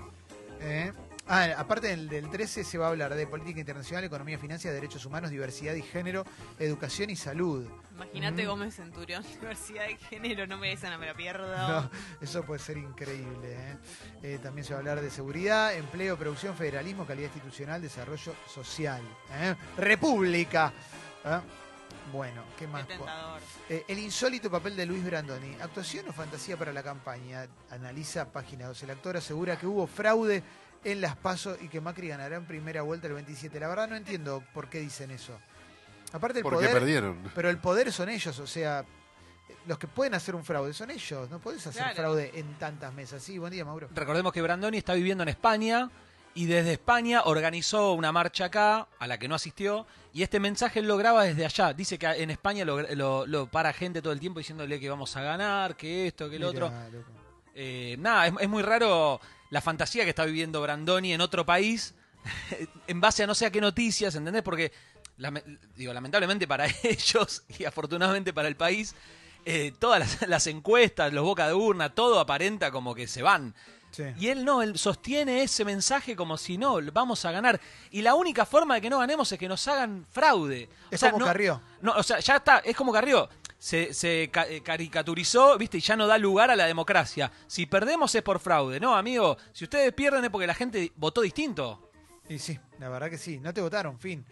¿eh? 0.61 0.93
Ah, 1.27 1.47
aparte 1.57 1.87
del, 1.87 2.07
del 2.07 2.29
13 2.29 2.63
se 2.63 2.77
va 2.77 2.85
a 2.85 2.89
hablar 2.89 3.15
de 3.15 3.25
política 3.25 3.59
internacional, 3.59 4.03
economía, 4.03 4.37
finanzas, 4.37 4.71
derechos 4.71 5.05
humanos, 5.05 5.31
diversidad 5.31 5.73
y 5.73 5.81
género, 5.81 6.23
educación 6.59 7.09
y 7.09 7.15
salud. 7.15 7.67
Imagínate 7.95 8.43
Mm. 8.43 8.47
Gómez 8.47 8.75
Centurión, 8.75 9.23
Diversidad 9.41 9.87
de 9.87 9.97
Género, 9.97 10.45
no 10.45 10.57
me 10.57 10.69
dicen, 10.69 10.91
no 10.91 10.99
me 10.99 11.07
la 11.07 11.13
pierdo. 11.15 11.45
No, 11.67 11.89
eso 12.21 12.43
puede 12.43 12.59
ser 12.59 12.77
increíble. 12.77 13.53
¿eh? 13.53 13.77
Eh, 14.21 14.39
también 14.41 14.65
se 14.65 14.73
va 14.73 14.77
a 14.77 14.79
hablar 14.81 15.01
de 15.01 15.09
seguridad, 15.09 15.73
empleo, 15.73 16.17
producción, 16.17 16.55
federalismo, 16.55 17.05
calidad 17.05 17.27
institucional, 17.27 17.81
desarrollo 17.81 18.35
social. 18.47 19.01
¿eh? 19.31 19.55
República. 19.77 20.71
¿eh? 21.23 21.39
Bueno, 22.11 22.43
¿qué 22.57 22.65
Qué 22.65 22.71
más? 22.71 22.85
Eh, 23.67 23.83
el 23.87 23.99
insólito 23.99 24.49
papel 24.51 24.75
de 24.75 24.85
Luis 24.85 25.03
Brandoni. 25.03 25.55
¿Actuación 25.61 26.07
o 26.07 26.13
fantasía 26.13 26.55
para 26.55 26.71
la 26.71 26.83
campaña? 26.83 27.47
Analiza 27.71 28.31
página 28.31 28.67
2. 28.67 28.83
El 28.83 28.91
actor 28.91 29.17
asegura 29.17 29.57
que 29.57 29.65
hubo 29.65 29.87
fraude 29.87 30.43
en 30.85 31.01
las 31.01 31.17
PASO 31.17 31.57
y 31.59 31.67
que 31.67 31.81
Macri 31.81 32.07
ganará 32.07 32.37
en 32.37 32.45
primera 32.45 32.81
vuelta 32.83 33.07
el 33.07 33.13
27. 33.13 33.59
La 33.59 33.67
verdad 33.67 33.89
no 33.89 33.95
entiendo 33.97 34.41
por 34.53 34.69
qué 34.69 34.79
dicen 34.79 35.11
eso. 35.11 35.37
Aparte 36.13 36.39
el 36.39 36.43
Porque 36.43 36.57
poder, 36.57 36.71
perdieron. 36.71 37.17
pero 37.35 37.49
el 37.49 37.57
poder 37.57 37.91
son 37.91 38.07
ellos, 38.07 38.39
o 38.39 38.47
sea, 38.47 38.85
los 39.67 39.77
que 39.77 39.87
pueden 39.87 40.13
hacer 40.13 40.33
un 40.35 40.45
fraude 40.45 40.73
son 40.73 40.91
ellos. 40.91 41.29
No 41.29 41.39
puedes 41.39 41.65
hacer 41.67 41.81
Claro. 41.81 41.95
fraude 41.95 42.31
en 42.35 42.53
tantas 42.53 42.93
mesas. 42.93 43.21
Sí, 43.21 43.37
buen 43.37 43.51
día, 43.51 43.65
Mauro. 43.65 43.89
Recordemos 43.93 44.31
que 44.31 44.41
Brandoni 44.41 44.77
está 44.77 44.93
viviendo 44.93 45.23
en 45.23 45.29
España 45.29 45.89
y 46.35 46.45
desde 46.45 46.73
España 46.73 47.23
organizó 47.25 47.93
una 47.93 48.11
marcha 48.11 48.45
acá 48.45 48.87
a 48.99 49.07
la 49.07 49.17
que 49.17 49.27
no 49.27 49.35
asistió 49.35 49.87
y 50.13 50.21
este 50.23 50.39
mensaje 50.39 50.79
él 50.79 50.87
lo 50.87 50.95
graba 50.97 51.23
desde 51.23 51.45
allá. 51.45 51.73
Dice 51.73 51.97
que 51.97 52.05
en 52.07 52.29
España 52.29 52.63
lo, 52.63 52.81
lo- 52.95 53.25
lo 53.25 53.47
para 53.47 53.73
gente 53.73 54.01
todo 54.01 54.13
el 54.13 54.19
tiempo 54.19 54.39
diciéndole 54.39 54.79
que 54.79 54.89
vamos 54.89 55.15
a 55.17 55.21
ganar, 55.21 55.75
que 55.75 56.07
esto, 56.07 56.29
que 56.29 56.35
el 56.37 56.43
otro. 56.43 56.71
Eh, 57.55 57.95
nada, 57.99 58.27
es, 58.27 58.33
es 58.39 58.49
muy 58.49 58.61
raro 58.63 59.19
la 59.49 59.61
fantasía 59.61 60.03
que 60.03 60.09
está 60.09 60.25
viviendo 60.25 60.61
Brandoni 60.61 61.13
en 61.13 61.21
otro 61.21 61.45
país 61.45 61.93
en 62.87 63.01
base 63.01 63.23
a 63.23 63.27
no 63.27 63.35
sé 63.35 63.45
a 63.45 63.51
qué 63.51 63.61
noticias, 63.61 64.15
¿entendés? 64.15 64.41
Porque, 64.43 64.71
digo, 65.75 65.93
lamentablemente 65.93 66.47
para 66.47 66.65
ellos 66.83 67.43
y 67.57 67.65
afortunadamente 67.65 68.33
para 68.33 68.47
el 68.47 68.55
país, 68.55 68.95
eh, 69.45 69.73
todas 69.79 69.99
las, 69.99 70.21
las 70.29 70.47
encuestas, 70.47 71.13
los 71.13 71.23
boca 71.23 71.47
de 71.47 71.53
urna, 71.53 71.89
todo 71.93 72.19
aparenta 72.19 72.71
como 72.71 72.95
que 72.95 73.07
se 73.07 73.21
van. 73.21 73.53
Sí. 73.91 74.03
Y 74.17 74.27
él 74.27 74.43
no, 74.43 74.61
él 74.61 74.77
sostiene 74.77 75.41
ese 75.43 75.63
mensaje 75.63 76.17
como 76.17 76.37
si 76.37 76.57
no, 76.57 76.79
vamos 76.91 77.23
a 77.23 77.31
ganar. 77.31 77.61
Y 77.91 78.01
la 78.01 78.13
única 78.15 78.45
forma 78.45 78.75
de 78.75 78.81
que 78.81 78.89
no 78.89 78.99
ganemos 78.99 79.31
es 79.31 79.39
que 79.39 79.47
nos 79.47 79.65
hagan 79.69 80.05
fraude. 80.11 80.67
O 80.91 80.95
Es 80.95 80.99
sea, 80.99 81.11
como 81.11 81.21
no- 81.21 81.25
Carrió. 81.27 81.61
No, 81.81 81.93
o 81.93 82.03
sea, 82.03 82.19
ya 82.19 82.35
está, 82.37 82.57
es 82.59 82.75
como 82.75 82.91
Carrió. 82.91 83.29
Se, 83.65 83.95
se 83.95 84.29
eh, 84.31 84.61
caricaturizó, 84.61 85.57
¿viste? 85.57 85.79
Y 85.79 85.81
ya 85.81 85.95
no 85.95 86.05
da 86.05 86.19
lugar 86.19 86.51
a 86.51 86.55
la 86.55 86.67
democracia. 86.67 87.31
Si 87.47 87.65
perdemos 87.65 88.13
es 88.13 88.21
por 88.21 88.39
fraude. 88.39 88.79
No, 88.79 88.95
amigo, 88.95 89.37
si 89.53 89.63
ustedes 89.63 89.91
pierden 89.91 90.23
es 90.23 90.29
porque 90.29 90.45
la 90.45 90.53
gente 90.53 90.91
votó 90.97 91.21
distinto. 91.21 91.89
Y 92.29 92.37
sí, 92.37 92.59
la 92.77 92.89
verdad 92.89 93.09
que 93.09 93.17
sí. 93.17 93.39
No 93.39 93.55
te 93.55 93.61
votaron, 93.61 93.97
fin. 93.97 94.23